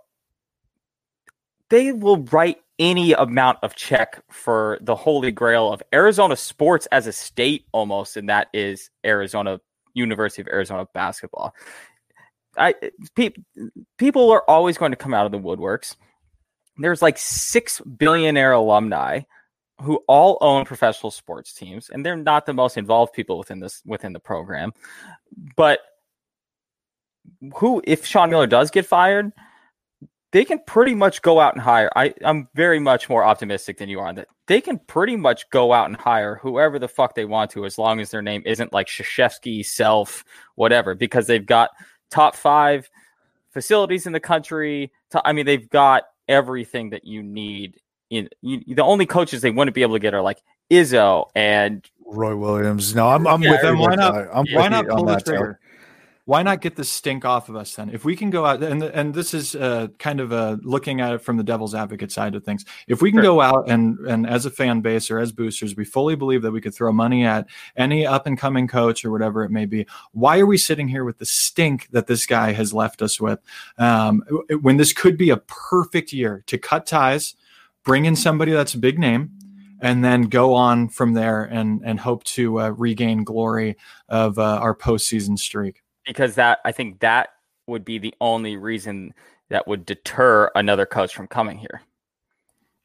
[1.70, 7.06] they will write any amount of check for the holy grail of Arizona sports as
[7.06, 9.60] a state almost, and that is Arizona
[9.94, 11.54] University of Arizona basketball.
[12.56, 12.74] I
[13.14, 13.30] pe-
[13.96, 15.96] people are always going to come out of the woodworks
[16.78, 19.20] there's like six billionaire alumni
[19.80, 23.82] who all own professional sports teams, and they're not the most involved people within this
[23.84, 24.72] within the program.
[25.56, 25.80] But
[27.56, 29.32] who, if Sean Miller does get fired,
[30.32, 31.90] they can pretty much go out and hire.
[31.94, 34.28] I, I'm very much more optimistic than you are on that.
[34.46, 37.78] They can pretty much go out and hire whoever the fuck they want to, as
[37.78, 40.24] long as their name isn't like Krzyzewski, Self,
[40.54, 41.70] whatever, because they've got
[42.10, 42.90] top five
[43.50, 44.92] facilities in the country.
[45.24, 47.80] I mean, they've got everything that you need.
[48.10, 51.84] In you, the only coaches they wouldn't be able to get are like Izzo and
[52.06, 52.94] Roy Williams.
[52.94, 53.78] No, I'm, I'm Yeah, with them.
[53.78, 55.60] why not- I'm Why not pull the that, trigger?
[56.28, 57.88] Why not get the stink off of us then?
[57.88, 61.14] If we can go out and and this is uh, kind of uh, looking at
[61.14, 62.66] it from the devil's advocate side of things.
[62.86, 63.32] If we can Sure.
[63.32, 66.50] go out and and as a fan base or as boosters, we fully believe that
[66.50, 67.46] we could throw money at
[67.78, 69.86] any up and coming coach or whatever it may be.
[70.12, 73.38] Why are we sitting here with the stink that this guy has left us with?
[73.78, 74.22] Um,
[74.60, 77.36] when this could be a perfect year to cut ties,
[77.84, 79.30] bring in somebody that's a big name,
[79.80, 83.78] and then go on from there and and hope to uh, regain glory
[84.10, 85.80] of uh, our postseason streak.
[86.08, 87.28] Because that I think that
[87.68, 89.14] would be the only reason
[89.50, 91.82] that would deter another coach from coming here.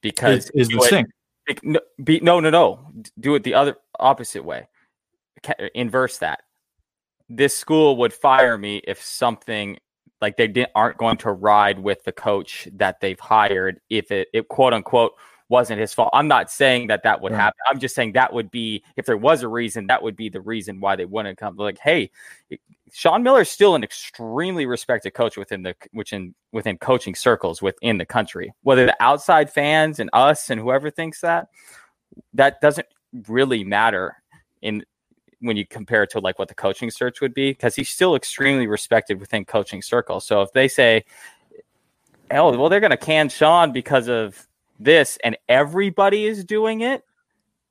[0.02, 1.08] Because Is, is the do it- stink.
[1.48, 2.92] Like, no, no, no, no.
[3.20, 4.68] Do it the other opposite way.
[5.76, 6.42] Inverse that.
[7.28, 9.78] This school would fire me if something
[10.22, 14.30] like they didn't, aren't going to ride with the coach that they've hired if it,
[14.34, 15.14] it quote unquote
[15.54, 16.10] wasn't his fault.
[16.14, 17.42] I'm not saying that that would Right.
[17.42, 17.60] happen.
[17.70, 20.42] I'm just saying that would be if there was a reason, that would be the
[20.42, 21.56] reason why they wouldn't come.
[21.58, 22.10] Like, hey,
[22.92, 27.62] Sean Miller is still an extremely respected coach within the which in within coaching circles
[27.62, 28.52] within the country.
[28.64, 31.50] Whether the outside fans and us and whoever thinks that,
[32.34, 32.88] that doesn't
[33.28, 34.16] really matter
[34.64, 34.84] in
[35.40, 38.16] when you compare it to like what the coaching search would be, because he's still
[38.16, 40.26] extremely respected within coaching circles.
[40.26, 41.06] So if they say,
[42.32, 44.48] "Oh, well, they're going to can Sean because of
[44.80, 47.04] this," and everybody is doing it,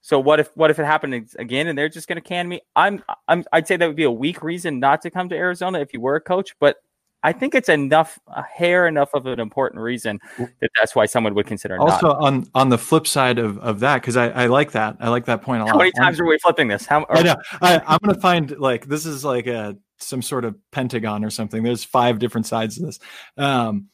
[0.02, 2.60] so what if what if it happened again and they're just going to can me?
[2.74, 5.80] I'm I'm I'd say that would be a weak reason not to come to Arizona
[5.80, 6.76] if you were a coach, but
[7.22, 11.36] I think it's enough a hair enough of an important reason that that's why someone
[11.36, 12.20] would consider Also, not.
[12.20, 14.96] on on the flip side of, of that, because I, I like that.
[14.98, 15.72] I like that point a lot.
[15.72, 16.84] How many times are we flipping this?
[16.84, 17.36] How I know.
[17.60, 21.30] I, I'm going to find like this is like a some sort of pentagon or
[21.30, 21.62] something.
[21.62, 22.98] There's five different sides to this.
[23.36, 23.86] Um,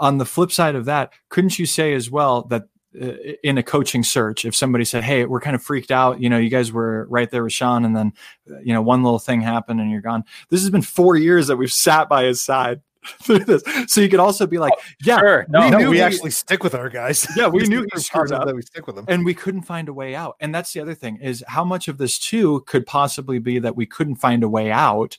[0.00, 2.64] on the flip side of that, couldn't you say as well that
[3.00, 3.12] uh,
[3.44, 6.38] in a coaching search, if somebody said, "Hey, we're kind of freaked out," you know,
[6.38, 8.12] you guys were right there with Sean, and then
[8.50, 10.24] uh, you know one little thing happened and you're gone.
[10.48, 12.80] This has been four years that we've sat by his side
[13.22, 14.72] through this, so you could also be like,
[15.04, 15.46] "Yeah, sure.
[15.48, 17.28] No, No, knew we he- actually stick with our guys.
[17.36, 18.44] Yeah, we It's knew he screwed up.
[18.46, 19.04] that we stick with them.
[19.06, 21.86] and we couldn't find a way out and that's the other thing is how much
[21.86, 25.16] of this too could possibly be that we couldn't find a way out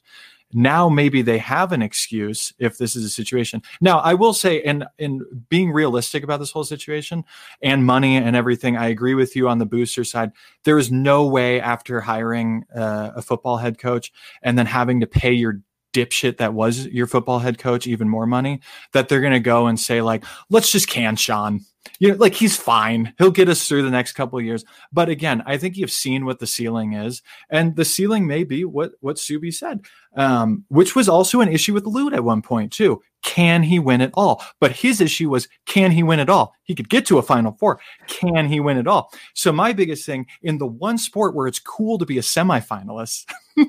[0.53, 3.61] now maybe they have an excuse if this is a situation.
[3.79, 7.23] Now i will say and in being realistic about this whole situation
[7.61, 10.31] and money and everything i agree with you on the booster side.
[10.63, 15.07] There is no way after hiring uh, a football head coach and then having to
[15.07, 15.61] pay your
[15.93, 18.61] dipshit that was your football head coach even more money
[18.93, 21.61] that they're going to go and say like let's just can sean
[21.99, 23.13] you know, like he's fine.
[23.17, 24.63] He'll get us through the next couple of years.
[24.91, 28.65] But again, I think you've seen what the ceiling is, and the ceiling may be
[28.65, 29.81] what what Subbi said,
[30.15, 33.01] um, which was also an issue with Lute at one point too.
[33.23, 34.43] Can he win it all?
[34.59, 36.55] But his issue was, can he win it all?
[36.63, 37.79] He could get to a Final Four.
[38.07, 39.11] Can he win it all?
[39.33, 43.25] So my biggest thing in the one sport where it's cool to be a semifinalist,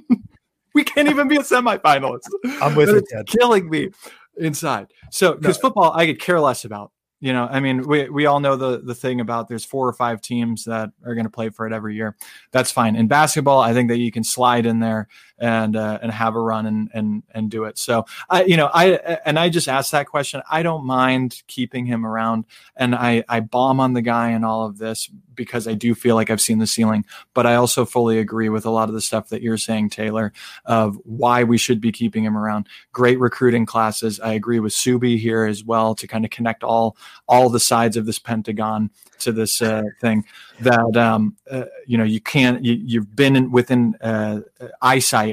[0.74, 2.28] we can't even be a semifinalist.
[2.60, 3.90] I'm with you, it's killing me
[4.36, 4.88] inside.
[5.10, 6.92] So because football, I could care less about.
[7.20, 9.92] You know, I mean, we we all know the the thing about there's four or
[9.92, 12.16] five teams that are going to play for it every year.
[12.50, 12.96] That's fine.
[12.96, 15.06] In basketball, I think that you can slide in there
[15.42, 17.76] and uh, and have a run and and and do it.
[17.76, 20.40] So I, you know, I and I just asked that question.
[20.48, 22.44] I don't mind keeping him around,
[22.76, 26.14] and I I bomb on the guy and all of this because I do feel
[26.14, 27.04] like I've seen the ceiling.
[27.34, 30.32] But I also fully agree with a lot of the stuff that you're saying, Taylor,
[30.64, 32.68] of why we should be keeping him around.
[32.92, 34.20] Great recruiting classes.
[34.20, 36.96] I agree with Subbi here as well to kind of connect all
[37.28, 40.24] all the sides of this pentagon to this uh, thing
[40.60, 44.40] that um, uh, you know you can't you, you've been in, within uh,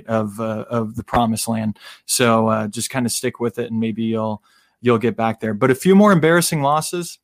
[0.07, 3.79] of uh, of the promised land so uh, just kind of stick with it and
[3.79, 4.43] maybe you'll
[4.81, 7.19] you'll get back there but a few more embarrassing losses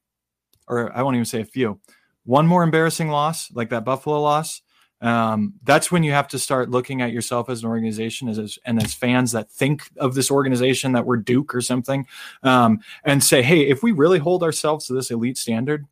[0.67, 1.80] or I won't even say a few
[2.23, 4.61] one more embarrassing loss like that Buffalo loss
[5.01, 8.57] um, that's when you have to start looking at yourself as an organization as, as
[8.65, 12.07] and as fans that think of this organization that we're Duke or something,
[12.43, 15.86] um, and say, hey, if we really hold ourselves to this elite standard,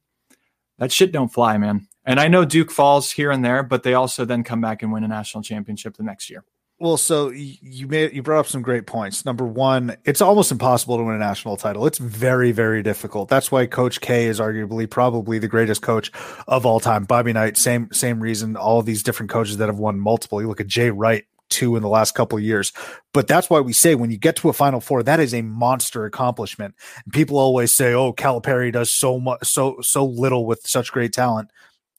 [0.79, 1.87] that shit don't fly, man.
[2.05, 4.91] And I know Duke falls here and there, but they also then come back and
[4.91, 6.43] win a national championship the next year.
[6.83, 9.23] Well, so you made you brought up some great points.
[9.23, 11.87] Number one, it's almost impossible to win a national title.
[11.87, 13.29] It's very, very difficult.
[13.29, 16.11] That's why Coach K is arguably probably the greatest coach
[16.45, 17.05] of all time.
[17.05, 18.57] Bobby Knight, same same reason.
[18.57, 20.41] All these different coaches that have won multiple.
[20.41, 22.73] You look at Jay Wright, two in the last couple of years.
[23.13, 25.41] But that's why we say when you get to a Final Four, that is a
[25.41, 26.75] monster accomplishment.
[27.05, 31.13] And people always say, "Oh, Calipari does so much, so so little with such great
[31.13, 31.49] talent."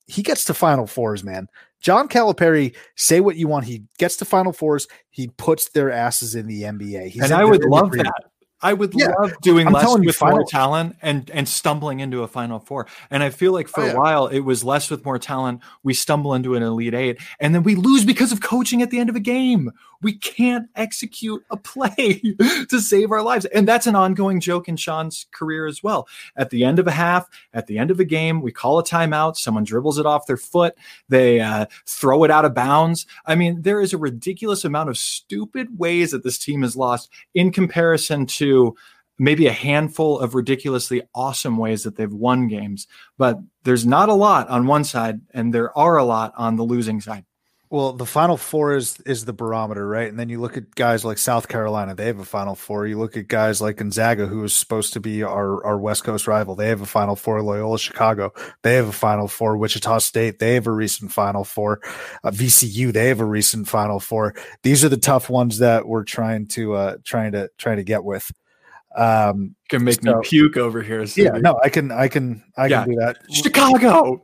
[0.06, 1.48] He gets to Final Fours, man.
[1.84, 3.66] John Calipari, say what you want.
[3.66, 4.88] He gets to Final Fours.
[5.10, 7.08] He puts their asses in the NBA.
[7.08, 8.24] He's and I would love that.
[8.64, 9.12] I would yeah.
[9.20, 12.86] love doing I'm less with final- more talent and and stumbling into a final four.
[13.10, 13.92] And I feel like for oh, yeah.
[13.92, 15.60] a while it was less with more talent.
[15.82, 18.98] We stumble into an elite eight, and then we lose because of coaching at the
[18.98, 19.70] end of a game.
[20.00, 22.20] We can't execute a play
[22.70, 26.08] to save our lives, and that's an ongoing joke in Sean's career as well.
[26.34, 28.84] At the end of a half, at the end of a game, we call a
[28.84, 29.36] timeout.
[29.36, 30.74] Someone dribbles it off their foot.
[31.10, 33.06] They uh, throw it out of bounds.
[33.26, 37.10] I mean, there is a ridiculous amount of stupid ways that this team has lost
[37.34, 38.53] in comparison to
[39.18, 42.86] maybe a handful of ridiculously awesome ways that they've won games,
[43.16, 46.64] but there's not a lot on one side and there are a lot on the
[46.64, 47.24] losing side.
[47.74, 50.08] Well, the Final Four is is the barometer, right?
[50.08, 52.86] And then you look at guys like South Carolina; they have a Final Four.
[52.86, 56.28] You look at guys like Gonzaga, who is supposed to be our our West Coast
[56.28, 57.42] rival; they have a Final Four.
[57.42, 58.32] Loyola Chicago,
[58.62, 59.56] they have a Final Four.
[59.56, 61.80] Wichita State, they have a recent Final Four.
[62.22, 64.36] Uh, VCU, they have a recent Final Four.
[64.62, 68.04] These are the tough ones that we're trying to uh, trying to trying to get
[68.04, 68.30] with.
[68.94, 71.04] Um, can make so, me puke over here.
[71.06, 72.84] So yeah, no, I can, I can, I yeah.
[72.84, 73.16] can do that.
[73.32, 74.22] Chicago.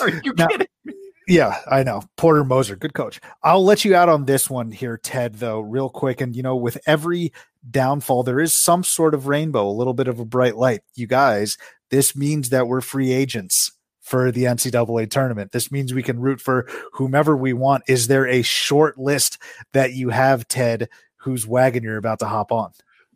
[0.00, 0.94] Are you now, kidding me?
[1.26, 2.02] Yeah, I know.
[2.16, 3.20] Porter Moser, good coach.
[3.42, 6.20] I'll let you out on this one here, Ted, though, real quick.
[6.20, 7.32] And, you know, with every
[7.70, 10.82] downfall, there is some sort of rainbow, a little bit of a bright light.
[10.94, 11.56] You guys,
[11.90, 15.52] this means that we're free agents for the NCAA tournament.
[15.52, 17.84] This means we can root for whomever we want.
[17.88, 19.38] Is there a short list
[19.72, 22.72] that you have, Ted, whose wagon you're about to hop on?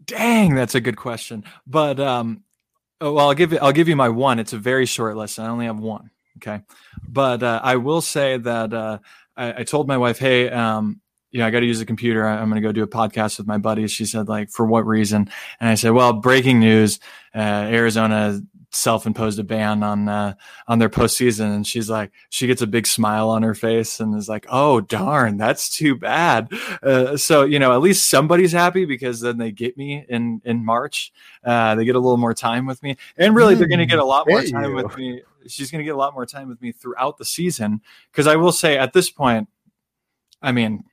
[0.08, 1.44] Dang, that's a good question.
[1.66, 2.42] But um,
[3.00, 4.38] oh, well, I'll give you I'll give you my one.
[4.38, 5.38] It's a very short list.
[5.38, 6.10] I only have one.
[6.38, 6.62] Okay,
[7.06, 8.98] but uh, I will say that uh,
[9.36, 11.00] I, I, told my wife, hey, um,
[11.32, 12.24] you know, I got to use the computer.
[12.24, 13.90] I, am going to go do a podcast with my buddies.
[13.90, 15.28] She said, like, for what reason?
[15.60, 17.00] And I said, well, breaking news:
[17.34, 18.40] uh, Arizona
[18.70, 20.34] self-imposed a ban on uh,
[20.66, 24.14] on their postseason, and she's like, she gets a big smile on her face and
[24.14, 26.48] is like, "Oh darn, that's too bad."
[26.82, 30.64] Uh, so you know, at least somebody's happy because then they get me in in
[30.64, 31.12] March.
[31.44, 33.98] Uh, they get a little more time with me, and really, they're going to get
[33.98, 35.22] a lot more time with me.
[35.46, 38.36] She's going to get a lot more time with me throughout the season because I
[38.36, 39.48] will say at this point,
[40.42, 40.84] I mean,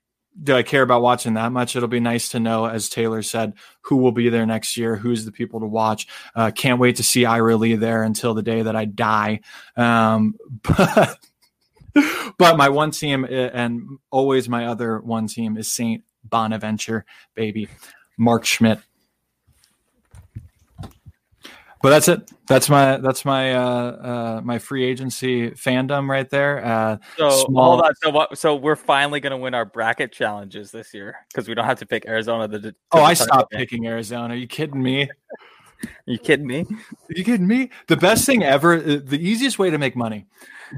[0.41, 1.75] do I care about watching that much?
[1.75, 5.25] It'll be nice to know, as Taylor said, who will be there next year, who's
[5.25, 6.07] the people to watch.
[6.35, 9.41] Uh, can't wait to see Ira Lee there until the day that I die.
[9.77, 11.19] Um, but,
[12.37, 17.69] but my one team and always my other one team is Saint Bonaventure, baby.
[18.17, 18.79] Mark Schmidt,
[21.85, 22.31] but that's it.
[22.47, 26.65] That's my that's my uh, uh, my free agency fandom right there.
[26.65, 27.73] Uh, so small...
[27.73, 27.93] hold on.
[28.01, 28.35] So what?
[28.39, 31.77] So we're finally going to win our bracket challenges this year because we don't have
[31.77, 32.47] to pick Arizona.
[32.47, 34.33] The, oh, I stopped picking Arizona.
[34.33, 35.03] Are you kidding me?
[35.03, 35.07] Are
[36.07, 36.61] you kidding me?
[36.61, 37.69] Are you kidding me?
[37.85, 38.77] The best thing ever.
[38.77, 40.25] Uh, the easiest way to make money: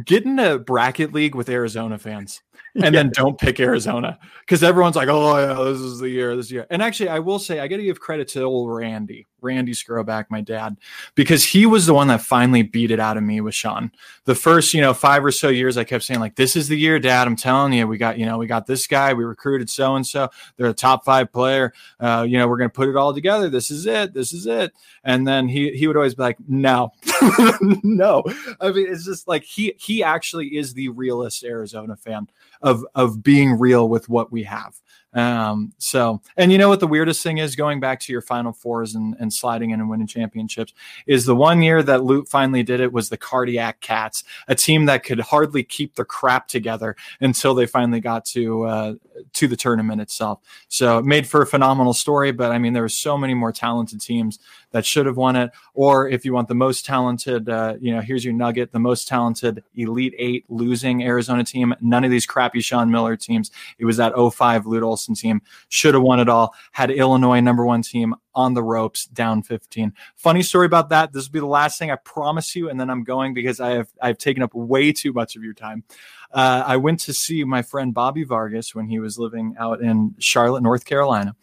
[0.05, 2.41] get in a bracket league with Arizona fans
[2.75, 2.89] and yeah.
[2.91, 6.67] then don't pick Arizona because everyone's like, oh, yeah, this is the year, this year.
[6.69, 10.25] And actually, I will say, I got to give credit to old Randy, Randy Skroback,
[10.29, 10.77] my dad,
[11.15, 13.91] because he was the one that finally beat it out of me with Sean.
[14.25, 16.77] The first, you know, five or so years, I kept saying, like, this is the
[16.77, 17.27] year, dad.
[17.27, 20.05] I'm telling you, we got, you know, we got this guy, we recruited so and
[20.05, 21.73] so, they're a top five player.
[21.99, 23.49] Uh, you know, we're going to put it all together.
[23.49, 24.13] This is it.
[24.13, 24.73] This is it.
[25.03, 26.91] And then he, he would always be like, no,
[27.61, 28.23] no.
[28.59, 32.28] I mean, it's just like he, he actually is the realest Arizona fan
[32.62, 34.80] of of being real with what we have.
[35.14, 38.51] Um, so, and you know what the weirdest thing is going back to your final
[38.51, 40.74] fours and, and sliding in and winning championships
[41.08, 44.86] is the one year that Lute finally did it was the cardiac cats, a team
[44.86, 48.93] that could hardly keep their crap together until they finally got to, uh,
[49.34, 50.39] to the tournament itself.
[50.68, 53.51] So it made for a phenomenal story, but I mean, there were so many more
[53.51, 54.38] talented teams
[54.72, 55.51] that should have won it.
[55.74, 59.08] Or if you want the most talented, uh, you know, here's your nugget, the most
[59.08, 61.74] talented elite eight losing Arizona team.
[61.82, 63.51] None of these crappy Sean Miller teams.
[63.77, 65.41] It was that 05 Lute Olson team.
[65.69, 66.53] Should have won it all.
[66.71, 69.93] Had Illinois number one team on the ropes, down 15.
[70.15, 71.11] Funny story about that.
[71.11, 73.71] This will be the last thing I promise you, and then I'm going because I
[73.71, 75.83] have I've taken up way too much of your time.
[76.31, 80.15] Uh, I went to see my friend Bobby Vargas when he was living out in
[80.19, 81.35] Charlotte, North Carolina.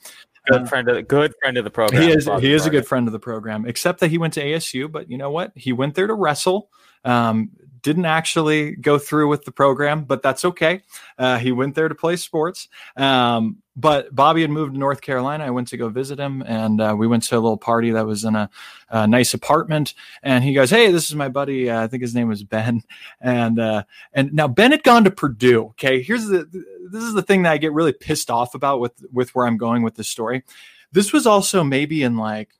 [0.46, 2.02] Good uh, friend of the good friend of the program.
[2.02, 2.66] He is Bobby he is Vargas.
[2.66, 4.90] a good friend of the program, except that he went to ASU.
[4.90, 5.52] But you know what?
[5.54, 6.70] He went there to wrestle.
[7.04, 7.50] Um,
[7.84, 10.80] didn't actually go through with the program, but that's okay.
[11.18, 12.66] Uh, he went there to play sports.
[12.96, 15.44] Um, but Bobby had moved to North Carolina.
[15.44, 18.06] I went to go visit him, and uh, we went to a little party that
[18.06, 18.48] was in a,
[18.88, 19.94] a, nice apartment.
[20.22, 21.68] And he goes, "Hey, this is my buddy.
[21.68, 22.82] Uh, I think his name was Ben."
[23.20, 23.82] And uh,
[24.12, 25.64] and now Ben had gone to Purdue.
[25.70, 26.48] Okay, here's the
[26.90, 29.58] this is the thing that I get really pissed off about with with where I'm
[29.58, 30.44] going with this story.
[30.92, 32.50] This was also maybe in like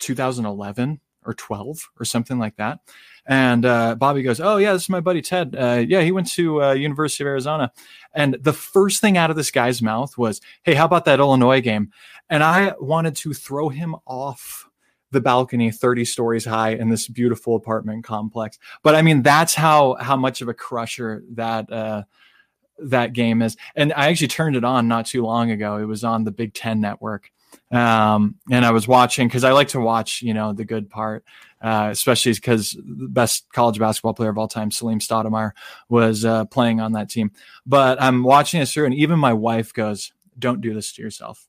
[0.00, 2.80] 2011 or 12 or something like that.
[3.26, 5.56] And uh, Bobby goes, "Oh yeah, this is my buddy Ted.
[5.58, 7.72] Uh, yeah, he went to uh, University of Arizona."
[8.12, 11.60] And the first thing out of this guy's mouth was, "Hey, how about that Illinois
[11.60, 11.90] game?"
[12.28, 14.68] And I wanted to throw him off
[15.10, 18.58] the balcony 30 stories high in this beautiful apartment complex.
[18.82, 22.02] But I mean, that's how how much of a crusher that uh,
[22.78, 23.56] that game is.
[23.74, 25.76] And I actually turned it on not too long ago.
[25.78, 27.30] It was on the Big Ten network.
[27.70, 31.24] Um, and I was watching because I like to watch, you know, the good part,
[31.60, 35.52] uh, especially because the best college basketball player of all time, Salim Stoudamire,
[35.88, 37.32] was uh, playing on that team.
[37.66, 41.46] But I'm watching this through, and even my wife goes, "Don't do this to yourself."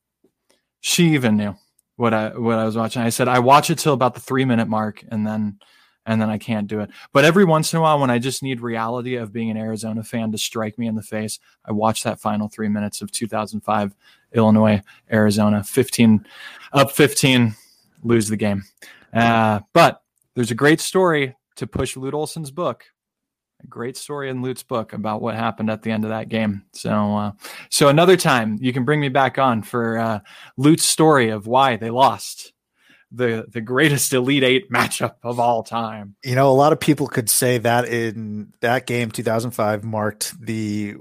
[0.79, 1.55] She even knew
[1.95, 3.01] what I what I was watching.
[3.01, 5.59] I said, "I watch it till about the three minute mark, and then."
[6.05, 6.89] And then I can't do it.
[7.13, 10.03] But every once in a while, when I just need reality of being an Arizona
[10.03, 13.95] fan to strike me in the face, I watch that final three minutes of 2005
[14.33, 14.81] Illinois,
[15.11, 16.25] Arizona, 15
[16.73, 17.55] up 15,
[18.03, 18.63] lose the game.
[19.13, 20.01] Uh, but
[20.35, 22.83] there's a great story to push Lute Olson's book.
[23.63, 26.65] A great story in Lute's book about what happened at the end of that game.
[26.73, 27.31] So, uh,
[27.69, 30.19] so another time you can bring me back on for uh,
[30.57, 32.51] Lute's story of why they lost
[33.15, 36.15] the the greatest Elite Eight matchup of all time.
[36.23, 40.95] You know, a lot of people could say that in that game, 2005 marked the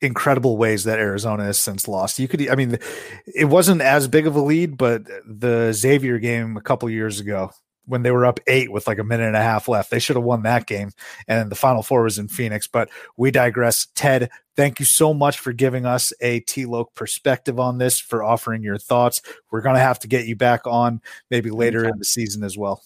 [0.00, 2.18] incredible ways that Arizona has since lost.
[2.18, 2.78] You could, I mean,
[3.26, 7.52] it wasn't as big of a lead, but the Xavier game a couple years ago
[7.84, 9.90] when they were up eight with like a minute and a half left.
[9.90, 10.90] They should have won that game.
[11.26, 12.66] And the final four was in Phoenix.
[12.66, 13.86] But we digress.
[13.94, 18.62] Ted, thank you so much for giving us a T-Loc perspective on this, for offering
[18.62, 19.20] your thoughts.
[19.50, 21.92] We're going to have to get you back on maybe later Anytime.
[21.94, 22.82] in the season as well.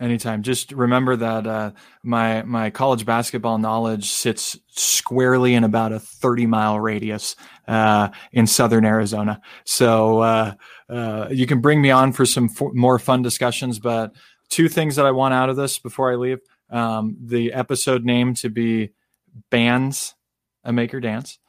[0.00, 0.42] Anytime.
[0.42, 1.70] Just remember that uh,
[2.02, 7.36] my my college basketball knowledge sits squarely in about a 30 mile radius
[7.68, 9.40] uh, in southern Arizona.
[9.64, 10.54] So uh,
[10.88, 14.10] uh you can bring me on for some f- more fun discussions, but
[14.54, 16.38] two things that I want out of this before I leave.
[16.70, 18.92] Um, the episode name to be
[19.50, 20.14] Bands
[20.62, 21.40] a Maker Dance.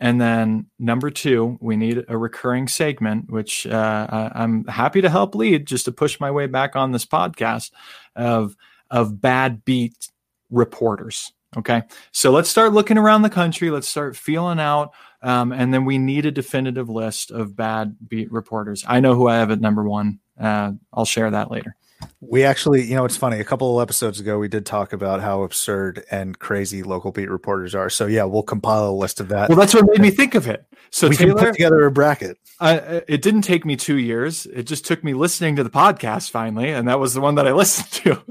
[0.00, 5.08] And then number two, we need a recurring segment, which uh, I, am happy to
[5.08, 7.70] help lead just to push my way back on this podcast
[8.16, 8.56] of
[8.90, 10.10] of bad beat
[10.50, 11.32] reporters.
[11.56, 13.70] Okay, so let's start looking around the country.
[13.70, 14.92] Let's start feeling out,
[15.22, 18.84] um, and then we need a definitive list of bad beat reporters.
[18.88, 20.18] I know who I have at number one.
[20.40, 21.76] Uh, I'll share that later.
[22.20, 23.40] We actually, you know, it's funny.
[23.40, 27.30] A couple of episodes ago, we did talk about how absurd and crazy local beat
[27.30, 27.90] reporters are.
[27.90, 29.48] So yeah, we'll compile a list of that.
[29.48, 30.64] Well, that's what made me think of it.
[30.90, 32.38] So we Taylor, can put together a bracket.
[32.58, 34.46] Uh, it didn't take me two years.
[34.46, 37.46] It just took me listening to the podcast finally, and that was the one that
[37.46, 38.22] I listened to.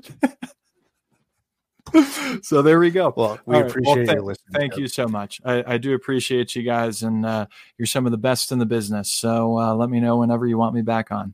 [2.44, 3.14] so there we go.
[3.16, 4.08] Well, we All appreciate right.
[4.08, 4.54] well, th- listening.
[4.54, 5.42] Thank you so much.
[5.44, 7.48] I, I, do appreciate you guys, and uh,
[7.78, 9.10] you're some of the best in the business.
[9.10, 11.34] So uh, let me know whenever you want me back on.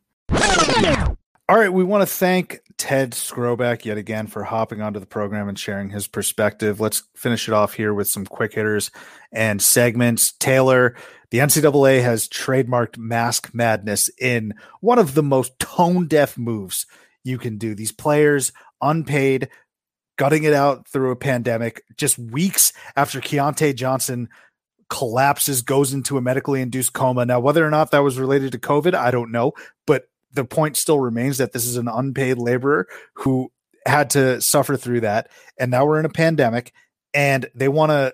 [1.47, 5.47] All right, we want to thank Ted Skroback yet again for hopping onto the program
[5.47, 6.79] and sharing his perspective.
[6.79, 8.89] Let's finish it off here with some quick hitters
[9.31, 10.33] and segments.
[10.39, 10.95] Taylor,
[11.29, 16.87] the NCAA has trademarked mask madness in one of the most tone deaf moves
[17.23, 17.75] you can do.
[17.75, 19.49] These players, unpaid,
[20.17, 24.29] gutting it out through a pandemic, just weeks after Keyontae Johnson
[24.89, 27.23] collapses, goes into a medically induced coma.
[27.23, 29.51] Now, whether or not that was related to COVID, I don't know,
[29.85, 33.51] but the point still remains that this is an unpaid laborer who
[33.85, 35.29] had to suffer through that.
[35.59, 36.73] And now we're in a pandemic
[37.13, 38.13] and they want to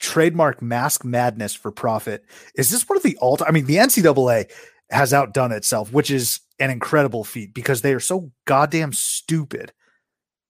[0.00, 2.24] trademark mask madness for profit.
[2.54, 3.42] Is this one of the alt?
[3.46, 4.50] I mean, the NCAA
[4.90, 9.72] has outdone itself, which is an incredible feat because they are so goddamn stupid.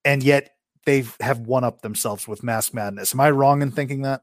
[0.05, 0.51] And yet
[0.85, 3.15] they have one up themselves with mask madness.
[3.15, 4.23] Am I wrong in thinking that?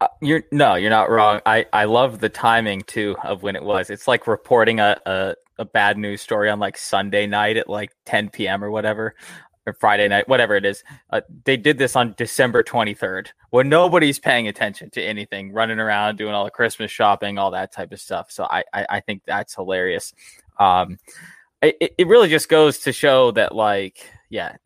[0.00, 1.40] Uh, you're no, you're not wrong.
[1.46, 3.88] I I love the timing too of when it was.
[3.88, 7.92] It's like reporting a a, a bad news story on like Sunday night at like
[8.04, 8.62] 10 p.m.
[8.62, 9.14] or whatever,
[9.66, 10.84] or Friday night, whatever it is.
[11.08, 16.18] Uh, they did this on December 23rd when nobody's paying attention to anything, running around
[16.18, 18.30] doing all the Christmas shopping, all that type of stuff.
[18.30, 20.12] So I I, I think that's hilarious.
[20.58, 20.98] Um,
[21.62, 24.56] it it really just goes to show that like yeah,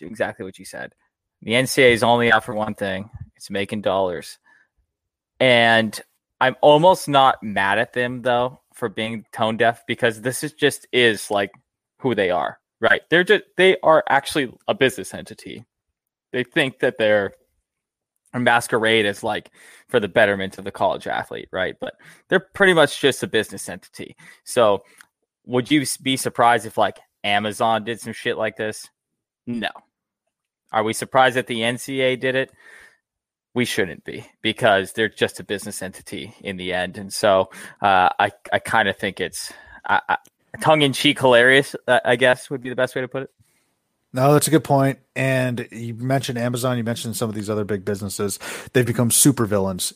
[0.00, 0.94] exactly what you said.
[1.42, 3.10] The NCAA is only out for one thing.
[3.36, 4.38] It's making dollars
[5.42, 6.00] and
[6.40, 10.86] I'm almost not mad at them though for being tone deaf because this is just
[10.92, 11.50] is like
[11.98, 12.60] who they are.
[12.80, 13.02] right?
[13.10, 15.64] They're just they are actually a business entity.
[16.32, 17.32] They think that they're
[18.32, 19.50] a masquerade as like
[19.88, 21.74] for the betterment of the college athlete, right?
[21.80, 21.94] But
[22.28, 24.16] they're pretty much just a business entity.
[24.44, 24.84] So
[25.44, 28.88] would you be surprised if like Amazon did some shit like this?
[29.46, 29.70] No.
[30.72, 32.52] Are we surprised that the NCAA did it?
[33.54, 36.96] We shouldn't be because they're just a business entity in the end.
[36.96, 37.50] And so
[37.82, 39.52] uh, I, I kind of think it's
[40.60, 43.30] tongue in cheek hilarious, I guess would be the best way to put it.
[44.14, 44.98] No, that's a good point.
[45.16, 48.38] And you mentioned Amazon, you mentioned some of these other big businesses.
[48.72, 49.94] They've become super villains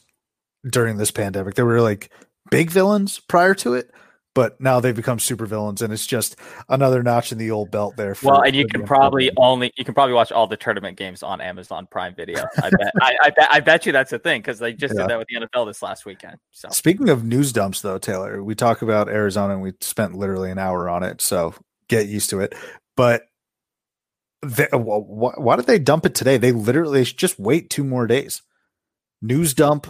[0.69, 1.55] during this pandemic.
[1.55, 2.11] They were like
[2.51, 3.91] big villains prior to it,
[4.37, 6.37] but now they've become super villains, and it's just
[6.69, 8.15] another notch in the old belt there.
[8.15, 11.23] For, well, and you can probably only you can probably watch all the tournament games
[11.23, 12.45] on Amazon Prime Video.
[12.63, 15.05] I bet I, I, bet I bet you that's a thing because they just yeah.
[15.05, 16.37] did that with the NFL this last weekend.
[16.51, 20.51] So speaking of news dumps, though, Taylor, we talk about Arizona, and we spent literally
[20.51, 21.55] an hour on it, so
[21.89, 22.55] get used to it.
[22.95, 23.23] But
[24.43, 26.37] they, uh, why, why did they dump it today?
[26.37, 28.43] They literally just wait two more days.
[29.23, 29.87] News dump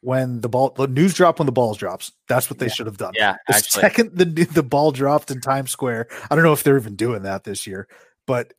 [0.00, 2.12] when the ball the news drop when the balls drops.
[2.28, 2.72] That's what they yeah.
[2.72, 3.12] should have done.
[3.14, 3.36] Yeah.
[3.48, 3.80] The actually.
[3.80, 7.22] second the the ball dropped in Times Square, I don't know if they're even doing
[7.22, 7.88] that this year,
[8.26, 8.54] but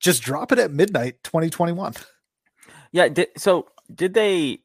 [0.00, 1.94] just drop it at midnight 2021.
[2.90, 4.60] Yeah, did, so did they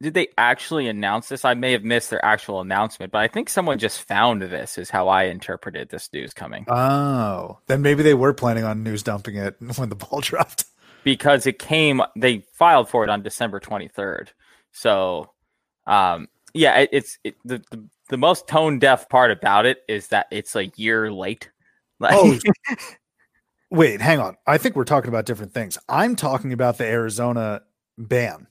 [0.00, 1.44] did they actually announce this?
[1.44, 4.88] I may have missed their actual announcement, but I think someone just found this is
[4.88, 6.64] how I interpreted this news coming.
[6.68, 10.64] Oh, then maybe they were planning on news dumping it when the ball dropped.
[11.04, 14.28] Because it came they filed for it on December 23rd.
[14.72, 15.30] So
[15.90, 20.08] um, yeah, it, it's it, the, the the most tone deaf part about it is
[20.08, 21.50] that it's a year late.
[21.98, 22.38] Like, oh,
[23.70, 24.36] wait, hang on.
[24.46, 25.76] I think we're talking about different things.
[25.88, 27.62] I'm talking about the Arizona
[27.98, 28.46] ban.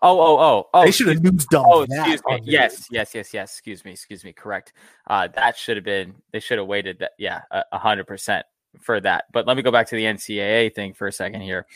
[0.00, 0.84] Oh, oh, oh, oh!
[0.84, 2.40] They should have news dumped oh, excuse me.
[2.44, 3.52] Yes, yes, yes, yes.
[3.52, 4.32] Excuse me, excuse me.
[4.32, 4.72] Correct.
[5.06, 6.14] Uh, that should have been.
[6.32, 6.98] They should have waited.
[6.98, 8.44] That, yeah, a hundred percent
[8.80, 9.24] for that.
[9.32, 11.66] But let me go back to the NCAA thing for a second here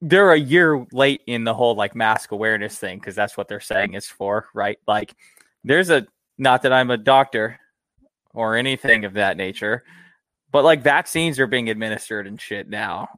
[0.00, 3.60] they're a year late in the whole like mask awareness thing because that's what they're
[3.60, 4.78] saying it's for, right?
[4.86, 5.14] Like,
[5.64, 6.06] there's a
[6.38, 7.58] not that I'm a doctor
[8.32, 9.82] or anything of that nature,
[10.52, 13.08] but like vaccines are being administered and shit now.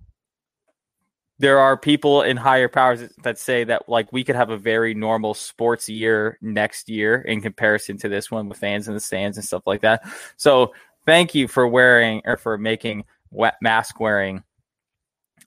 [1.38, 4.94] There are people in higher powers that say that like we could have a very
[4.94, 9.38] normal sports year next year in comparison to this one with fans in the stands
[9.38, 10.02] and stuff like that.
[10.36, 10.74] So
[11.06, 14.42] thank you for wearing or for making wet mask wearing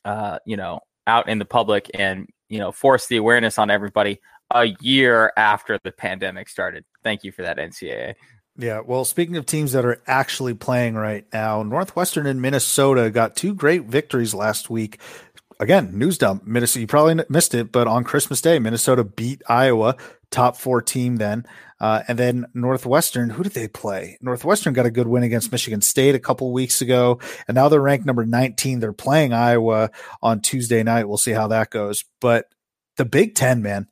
[0.05, 4.19] uh, you know, out in the public and you know force the awareness on everybody
[4.53, 6.85] a year after the pandemic started.
[7.03, 8.15] Thank you for that, NCAA.
[8.55, 13.35] Yeah, well, speaking of teams that are actually playing right now, Northwestern and Minnesota got
[13.35, 14.99] two great victories last week.
[15.59, 16.45] Again, news dump.
[16.45, 19.95] Minnesota, you probably missed it, but on Christmas Day, Minnesota beat Iowa,
[20.31, 21.45] top four team then.
[21.79, 24.17] Uh, and then Northwestern, who did they play?
[24.21, 27.81] Northwestern got a good win against Michigan State a couple weeks ago, and now they're
[27.81, 28.79] ranked number 19.
[28.79, 31.07] They're playing Iowa on Tuesday night.
[31.07, 32.05] We'll see how that goes.
[32.21, 32.45] But
[32.97, 33.87] the Big Ten, man,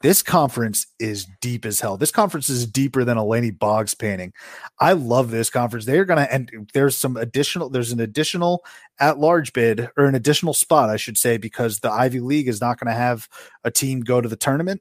[0.00, 1.96] this conference is deep as hell.
[1.96, 4.32] This conference is deeper than a Laney Boggs painting.
[4.80, 5.84] I love this conference.
[5.86, 7.68] They're gonna and there's some additional.
[7.68, 8.64] There's an additional
[9.00, 12.60] at large bid or an additional spot, I should say, because the Ivy League is
[12.60, 13.28] not going to have
[13.64, 14.80] a team go to the tournament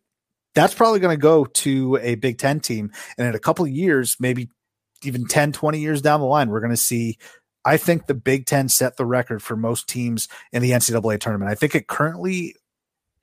[0.57, 2.91] that's probably going to go to a Big Ten team.
[3.17, 4.49] And in a couple of years, maybe
[5.03, 7.17] even 10, 20 years down the line, we're going to see.
[7.63, 11.51] I think the Big Ten set the record for most teams in the NCAA tournament.
[11.51, 12.55] I think it currently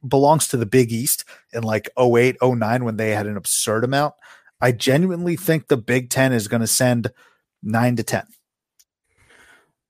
[0.09, 4.15] belongs to the Big East in like 08, 09 when they had an absurd amount.
[4.61, 7.11] I genuinely think the Big Ten is going to send
[7.63, 8.27] nine to 10.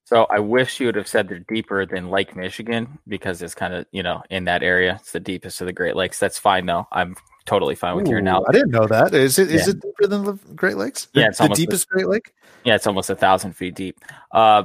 [0.06, 3.72] So I wish you would have said they're deeper than Lake Michigan because it's kind
[3.72, 4.98] of, you know, in that area.
[5.00, 6.18] It's the deepest of the Great Lakes.
[6.18, 6.86] That's fine though.
[6.92, 7.16] I'm
[7.46, 8.44] totally fine with Ooh, your now.
[8.46, 9.14] I didn't know that.
[9.14, 9.50] Is it?
[9.50, 9.72] Is yeah.
[9.72, 11.08] it deeper than the Great Lakes?
[11.14, 12.34] Yeah, it's the deepest a, Great Lake.
[12.64, 13.98] Yeah, it's almost a thousand feet deep.
[14.30, 14.64] Uh,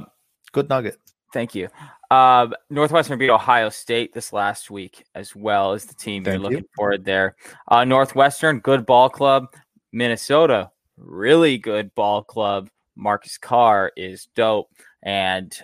[0.52, 0.98] Good nugget.
[1.32, 1.68] Thank you.
[2.10, 6.42] Uh, Northwestern beat Ohio State this last week as well as the team Thank you're
[6.42, 6.68] looking you.
[6.74, 7.36] forward there.
[7.68, 9.46] Uh, Northwestern, good ball club.
[9.92, 12.68] Minnesota, really good ball club.
[12.96, 14.70] Marcus Carr is dope
[15.02, 15.56] and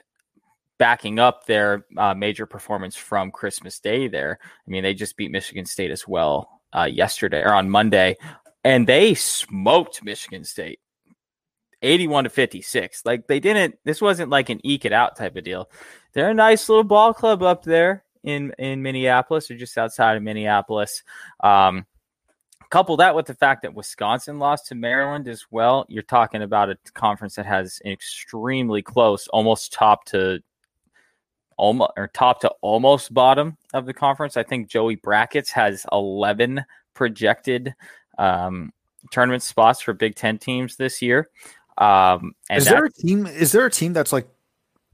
[0.79, 4.09] backing up their uh, major performance from Christmas Day.
[4.09, 8.17] There, I mean, they just beat Michigan State as well uh, yesterday or on Monday,
[8.65, 10.81] and they smoked Michigan State.
[11.87, 13.03] 81 to 56.
[13.05, 15.71] Like they didn't this wasn't like an eke it out type of deal.
[16.13, 20.23] They're a nice little ball club up there in in Minneapolis or just outside of
[20.23, 21.03] Minneapolis.
[21.43, 21.87] Um
[22.69, 25.87] couple that with the fact that Wisconsin lost to Maryland as well.
[25.89, 30.43] You're talking about a conference that has extremely close, almost top to
[31.57, 34.37] almost or top to almost bottom of the conference.
[34.37, 36.65] I think Joey Brackets has 11
[36.95, 37.75] projected
[38.19, 38.73] um,
[39.11, 41.31] tournament spots for Big Ten teams this year.
[41.79, 43.27] Um, and is that- there a team?
[43.27, 44.29] Is there a team that's like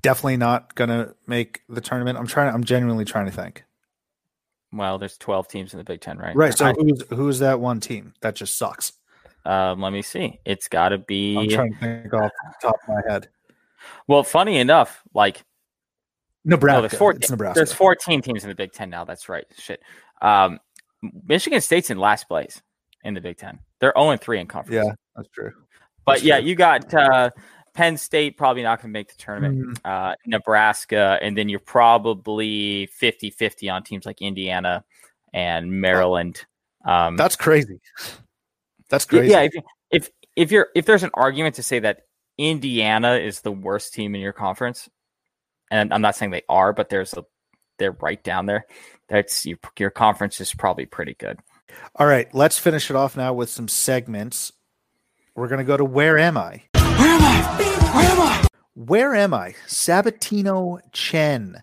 [0.03, 2.19] definitely not gonna make the tournament?
[2.19, 2.53] I'm trying.
[2.53, 3.65] I'm genuinely trying to think.
[4.73, 6.35] well, there's 12 teams in the Big Ten, right?
[6.35, 6.57] Right.
[6.57, 8.93] So I- who's who's that one team that just sucks?
[9.45, 10.39] um, let me see.
[10.45, 11.49] It's got to I'm be.
[11.49, 12.31] trying to think off
[12.61, 13.29] the top of my head.
[14.07, 15.43] Well, funny enough, like
[16.45, 16.77] Nebraska.
[16.77, 17.59] no, there's 14, it's Nebraska.
[17.59, 19.05] There's 14 teams in the Big Ten now.
[19.05, 19.45] That's right.
[19.59, 19.83] Shit.
[20.21, 20.59] Um,
[21.25, 22.63] Michigan State's in last place
[23.05, 23.59] in the Big Ten.
[23.81, 24.85] They're 0 3 in conference.
[24.87, 25.53] Yeah, that's true.
[26.05, 27.31] But yeah, you got uh,
[27.75, 29.79] Penn State probably not going to make the tournament.
[29.79, 29.79] Mhm.
[29.85, 34.85] Uh, Nebraska, and then you're probably 50 50 on teams like Indiana
[35.33, 36.45] and Maryland.
[36.85, 37.81] Um, That's crazy.
[38.89, 39.31] That's crazy.
[39.31, 39.43] yeah.
[39.43, 39.53] If,
[39.91, 42.03] if if you're if there's an argument to say that
[42.39, 44.89] Indiana is the worst team in your conference,
[45.71, 47.25] and I'm not saying they are, but there's a
[47.79, 48.67] they're right down there.
[49.09, 51.39] That's you, your conference is probably pretty good.
[51.97, 54.53] All right, let's finish it off now with some segments.
[55.35, 56.63] We're gonna go to where am I?
[56.75, 57.91] Where am I?
[57.95, 58.47] Where am I?
[58.75, 59.55] Where am I?
[59.67, 61.63] Sabatino Chen.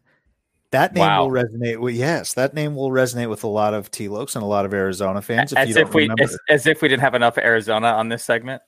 [0.72, 1.26] That name Wow.
[1.26, 4.48] will resonate with yes, that name will resonate with a lot of T-Locs and a
[4.48, 5.52] lot of Arizona fans.
[5.52, 8.24] If as you if we as, as if we didn't have enough Arizona on this
[8.24, 8.62] segment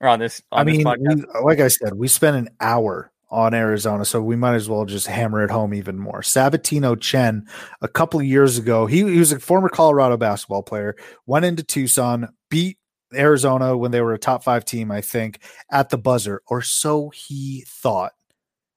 [0.00, 0.42] or on this.
[0.50, 1.34] On I mean, this podcast.
[1.34, 4.86] we, like I said, we spent an hour on Arizona, so we might as well
[4.86, 6.20] just hammer it home even more.
[6.20, 7.46] Sabatino Chen,
[7.80, 11.62] a couple of years ago, he, he was a former Colorado basketball player, went into
[11.62, 12.78] Tucson, beat
[13.14, 15.40] Arizona when they were a top five team, I think,
[15.70, 18.12] at the buzzer, or so he thought.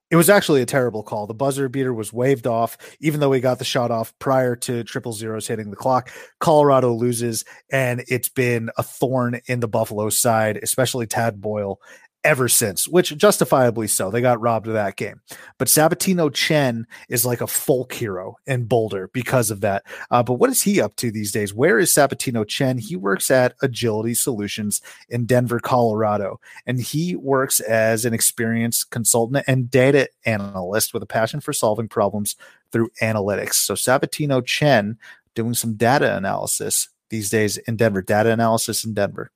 [0.09, 1.25] It was actually a terrible call.
[1.25, 4.83] The buzzer beater was waved off, even though he got the shot off prior to
[4.83, 6.11] triple zeros hitting the clock.
[6.41, 11.79] Colorado loses, and it's been a thorn in the Buffalo side, especially Tad Boyle,
[12.23, 14.11] ever since, which justifiably so.
[14.11, 15.21] They got robbed of that game.
[15.57, 19.83] But Sabatino Chen is like a folk hero in Boulder because of that.
[20.09, 21.53] Uh, but what is he up to these days?
[21.53, 22.77] Where is Sabatino Chen?
[22.77, 29.43] He works at Agility Solutions in Denver, Colorado, and he works as an experienced consultant
[29.47, 32.35] and data analyst with a passion for solving problems
[32.71, 33.55] through analytics.
[33.55, 34.97] So Sabatino Chen
[35.33, 39.31] doing some data analysis these days in Denver, data analysis in Denver.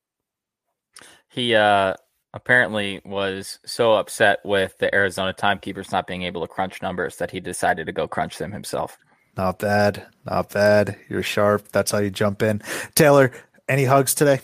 [1.29, 1.95] He uh,
[2.35, 7.31] apparently was so upset with the Arizona timekeepers not being able to crunch numbers that
[7.31, 8.97] he decided to go crunch them himself.
[9.37, 10.05] Not bad.
[10.25, 10.97] Not bad.
[11.09, 11.69] You're sharp.
[11.69, 12.61] That's how you jump in.
[12.93, 13.31] Taylor,
[13.67, 14.41] any hugs today?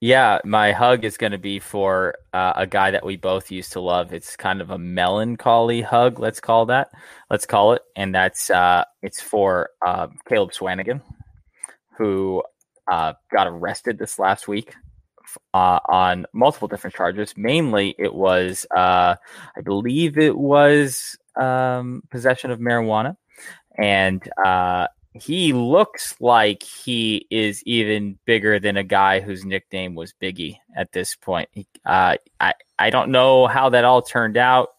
[0.00, 3.72] Yeah, my hug is going to be for uh, a guy that we both used
[3.72, 4.14] to love.
[4.14, 6.88] It's kind of a melancholy hug, let's call that.
[7.28, 11.02] Let's call it, and that's uh, it's for uh, Caleb Swanigan,
[11.98, 12.42] who
[12.90, 14.74] uh, got arrested this last week
[15.54, 17.34] uh, on multiple different charges.
[17.36, 19.16] Mainly, it was uh,
[19.56, 23.16] I believe it was um, possession of marijuana,
[23.76, 30.14] and uh, he looks like he is even bigger than a guy whose nickname was
[30.20, 31.48] Biggie at this point.
[31.84, 34.70] Uh, I I don't know how that all turned out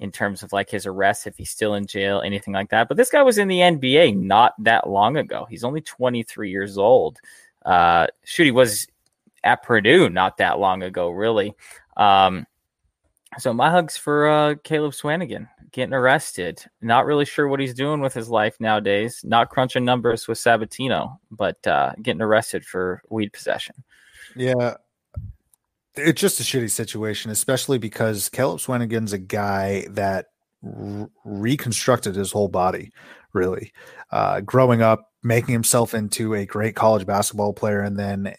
[0.00, 2.88] in terms of like his arrest, if he's still in jail, anything like that.
[2.88, 5.46] But this guy was in the NBA not that long ago.
[5.48, 7.18] He's only 23 years old.
[7.64, 8.86] Uh, shoot, he was
[9.44, 11.54] at Purdue not that long ago, really.
[11.96, 12.46] Um,
[13.38, 16.64] so my hugs for uh, Caleb Swanigan getting arrested.
[16.80, 19.20] Not really sure what he's doing with his life nowadays.
[19.24, 23.74] Not crunching numbers with Sabatino, but uh, getting arrested for weed possession.
[24.36, 24.74] Yeah.
[25.96, 30.26] It's just a shitty situation, especially because Caleb Swanigan's a guy that
[30.64, 32.92] r- reconstructed his whole body,
[33.32, 33.72] really.
[34.10, 38.34] Uh, growing up, making himself into a great college basketball player, and then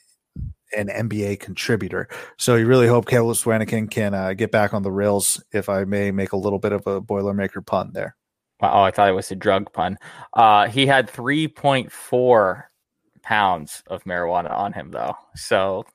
[0.75, 2.07] an NBA contributor.
[2.37, 5.83] So you really hope Caleb Swanigan can uh, get back on the rails, if I
[5.85, 8.15] may make a little bit of a Boilermaker pun there.
[8.61, 9.97] Oh, I thought it was a drug pun.
[10.33, 12.63] Uh, he had 3.4
[13.21, 15.15] pounds of marijuana on him, though.
[15.35, 15.85] So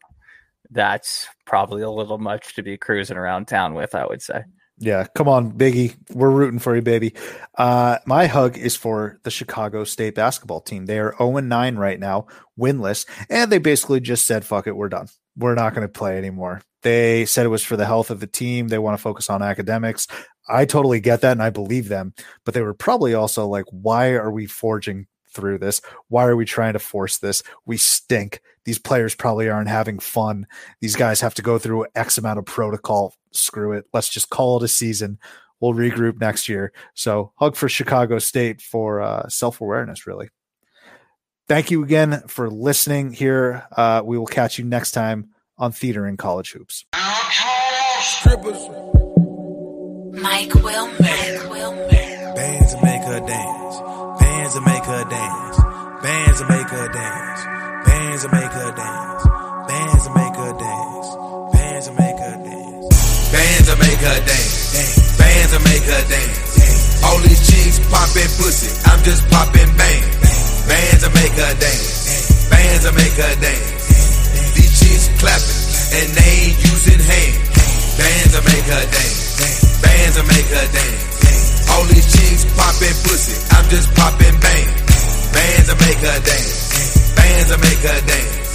[0.71, 4.45] that's probably a little much to be cruising around town with, I would say.
[4.83, 5.95] Yeah, come on, Biggie.
[6.15, 7.15] We're rooting for you, baby.
[7.59, 10.87] Uh, my hug is for the Chicago State basketball team.
[10.87, 12.27] They are 0 9 right now,
[12.59, 15.09] winless, and they basically just said, fuck it, we're done.
[15.37, 16.63] We're not going to play anymore.
[16.83, 18.69] They said it was for the health of the team.
[18.69, 20.07] They want to focus on academics.
[20.49, 22.15] I totally get that and I believe them,
[22.47, 25.83] but they were probably also like, why are we forging through this?
[26.09, 27.43] Why are we trying to force this?
[27.67, 28.41] We stink.
[28.65, 30.47] These players probably aren't having fun.
[30.81, 33.15] These guys have to go through X amount of protocol.
[33.33, 33.87] Screw it.
[33.93, 35.19] Let's just call it a season.
[35.61, 36.73] We'll regroup next year.
[36.95, 40.31] So, hug for Chicago State for uh, self awareness, really.
[41.49, 43.67] Thank you again for listening here.
[43.77, 46.85] Uh, we will catch you next time on Theater in College Hoops.
[48.01, 48.69] Strippers,
[50.13, 50.97] Mike Wilmer.
[52.35, 53.81] Bands that make her dance,
[54.21, 55.59] bands that make her dance,
[56.03, 57.45] bands that make her dance,
[57.87, 59.25] bands that make her dance,
[59.69, 60.30] bands that make
[64.01, 65.19] make her dance.
[65.19, 67.05] Bands will make her dance.
[67.05, 70.03] All these chicks popping pussy, I'm just popping bang.
[70.69, 72.49] Bands will make her dance.
[72.49, 73.69] Bands will make her dance.
[74.57, 75.61] These chicks clapping
[76.01, 77.45] and they ain't using hands.
[78.01, 79.21] Bands will make her dance.
[79.85, 81.01] Bands will make her dance.
[81.69, 84.67] All these chicks popping pussy, I'm just popping bang.
[85.37, 86.57] Bands will make her dance.
[87.17, 88.50] Bands will make her dance.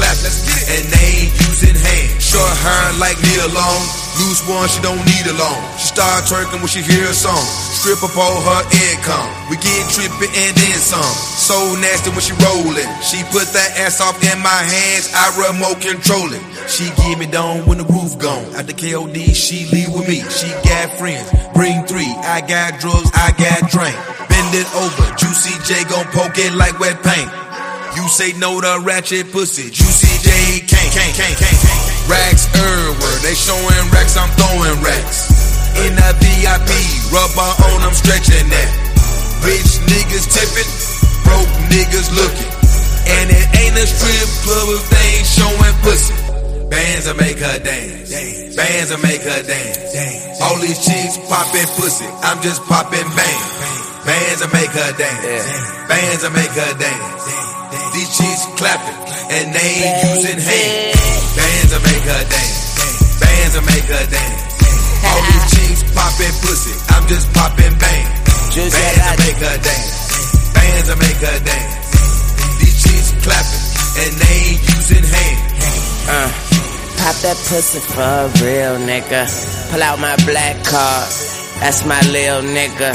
[0.00, 0.80] Clap, let's get it.
[0.80, 2.24] And they ain't using hands.
[2.24, 3.84] Short hair like Nia Long.
[4.16, 5.60] Loose one, she don't need a loan.
[5.76, 7.44] She start twerking when she hear a song.
[7.76, 9.28] Strip up all her income.
[9.52, 11.04] We get trippy and then some.
[11.36, 12.88] So nasty when she rollin'.
[13.04, 15.12] She put that ass off in my hands.
[15.12, 16.40] I remote control it.
[16.64, 18.56] She give me down when the roof gone.
[18.56, 20.24] After KOD, she leave with me.
[20.32, 21.28] She got friends.
[21.52, 22.08] Bring three.
[22.24, 23.12] I got drugs.
[23.12, 23.96] I got drink.
[24.32, 25.04] Bend it over.
[25.20, 27.28] Juicy J gon' poke it like wet paint.
[27.96, 29.70] You say no to ratchet pussy.
[29.70, 30.30] Juicy J
[30.66, 31.60] can't, can't, can't, can't.
[32.06, 33.18] Racks everywhere.
[33.26, 35.26] They showing racks, I'm throwing racks.
[35.82, 36.70] In the VIP,
[37.10, 38.70] rubber on, I'm stretching that.
[39.42, 40.70] Rich niggas tipping,
[41.26, 42.52] broke niggas looking.
[43.10, 46.14] And it ain't a strip club if they ain't showing pussy.
[46.70, 48.10] Bands will make her dance.
[48.54, 50.40] Bands will make her dance.
[50.40, 52.06] All these chicks popping pussy.
[52.22, 53.42] I'm just popping bang.
[54.06, 55.88] Bands will make her dance.
[55.88, 57.49] Bands will make her dance.
[57.94, 58.98] These chicks clapping
[59.32, 61.00] and they ain't using hands.
[61.36, 62.56] Bands will make her dance.
[63.20, 64.40] Bands will make her dance.
[65.06, 66.74] All these chicks popping pussy.
[66.92, 68.06] I'm just popping bang.
[68.52, 69.90] Bands will make her dance.
[70.54, 71.74] Bands will make her dance.
[72.60, 73.64] These chicks clapping
[74.00, 75.42] and they ain't using hands.
[76.10, 76.28] Uh,
[77.00, 79.24] pop that pussy for a real nigga.
[79.70, 81.08] Pull out my black card.
[81.60, 82.92] That's my lil nigga.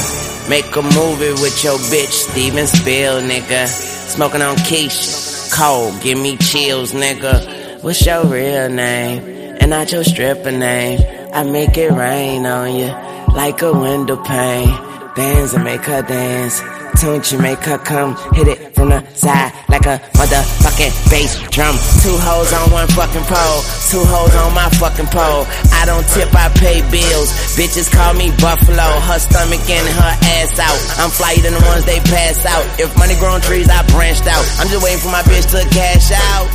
[0.48, 3.95] Make a movie with your bitch, Steven Spiel, nigga.
[4.08, 5.52] Smoking on Keisha.
[5.52, 7.82] Cold, give me chills, nigga.
[7.82, 9.22] What's your real name?
[9.60, 11.00] And not your stripper name.
[11.32, 12.88] I make it rain on you
[13.34, 14.68] like a window pane.
[15.14, 16.60] Bands and make her dance.
[16.96, 18.16] Tunch you make her come.
[18.32, 21.76] Hit it from the side like a motherfucking bass drum.
[22.00, 23.60] Two hoes on one fucking pole.
[23.92, 25.44] Two hoes on my fucking pole.
[25.76, 27.28] I don't tip, I pay bills.
[27.52, 28.88] Bitches call me Buffalo.
[29.04, 30.80] Her stomach and her ass out.
[30.96, 32.64] I'm flyer than the ones they pass out.
[32.80, 34.44] If money grown trees, I branched out.
[34.56, 36.48] I'm just waiting for my bitch to cash out.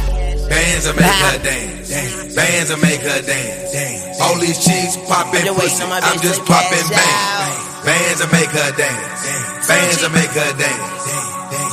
[0.50, 2.34] Bands will make her dance.
[2.34, 4.20] Bands will make her dance.
[4.20, 6.10] All these chicks popping I'm just waiting pussy.
[6.10, 7.61] I'm just popping bang.
[7.86, 9.68] Bands will make her dance.
[9.68, 11.02] Bands will make her dance.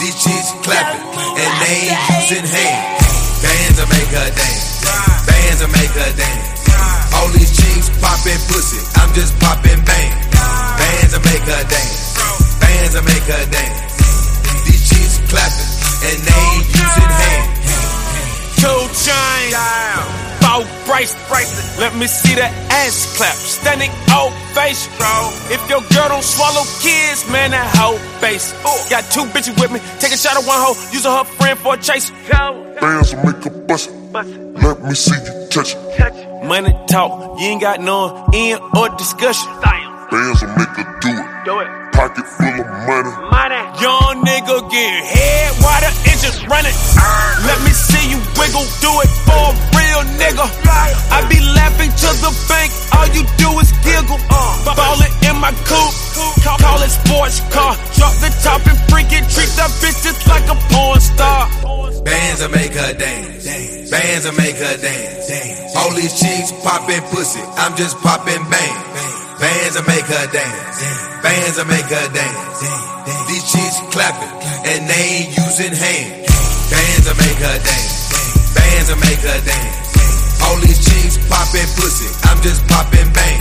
[0.00, 3.44] These chicks clapping and they ain't using hands.
[3.44, 4.64] Bands will make her dance.
[5.28, 7.12] Bands will make her dance.
[7.12, 8.80] All these chicks popping pussy.
[8.96, 10.12] I'm just popping bang.
[10.32, 12.16] Bands will make her dance.
[12.56, 13.78] Bands will make her dance.
[14.64, 15.70] These chicks clapping
[16.08, 17.57] and they ain't using hands.
[18.58, 19.54] Two chains,
[20.42, 21.78] four bracelets.
[21.78, 23.34] Let me see that ass clap.
[23.34, 25.30] Standing old face, bro.
[25.54, 28.52] If your girl don't swallow kids, man, that hoe base.
[28.90, 29.78] Got two bitches with me.
[30.00, 32.10] Take a shot at one hoe, using her friend for a chase.
[32.80, 33.90] Bands will make a bust.
[34.12, 36.44] Let me see you touch it.
[36.44, 39.48] Money talk, you ain't got no end or discussion.
[40.10, 41.44] Bands will make her do it.
[41.44, 41.68] Do it.
[41.92, 43.10] Pocket full of money.
[43.30, 43.60] money.
[43.82, 46.74] Young nigga get head while the engine running.
[47.46, 50.46] Let me see you wiggle, do it for a real nigga.
[51.10, 54.20] I be laughing to the bank, all you do is giggle.
[54.64, 55.94] Ballin' in my coupe,
[56.62, 57.74] call, it sports car.
[57.98, 61.50] Drop the top and freak it, treat that bitch just like a porn star.
[62.04, 63.90] Bands will make her dance.
[63.90, 65.76] Bands will make her dance.
[65.76, 67.42] All these chicks popping pussy.
[67.58, 68.76] I'm just poppin' bang.
[69.40, 70.78] Bands will make her dance.
[71.22, 72.58] Bands will make her dance.
[73.28, 74.34] These chicks clapping
[74.70, 76.28] and they ain't using hands.
[76.70, 77.97] Bands will make her dance.
[78.58, 79.76] Bands will make her dance.
[80.42, 82.08] All these chicks popping pussy.
[82.28, 83.40] I'm just popping bang.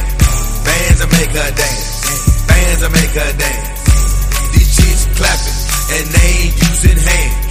[0.64, 1.86] Bands will make her dance.
[2.46, 3.68] Bands will make her dance.
[4.54, 5.58] These chicks clapping
[5.98, 7.47] and they ain't using hands.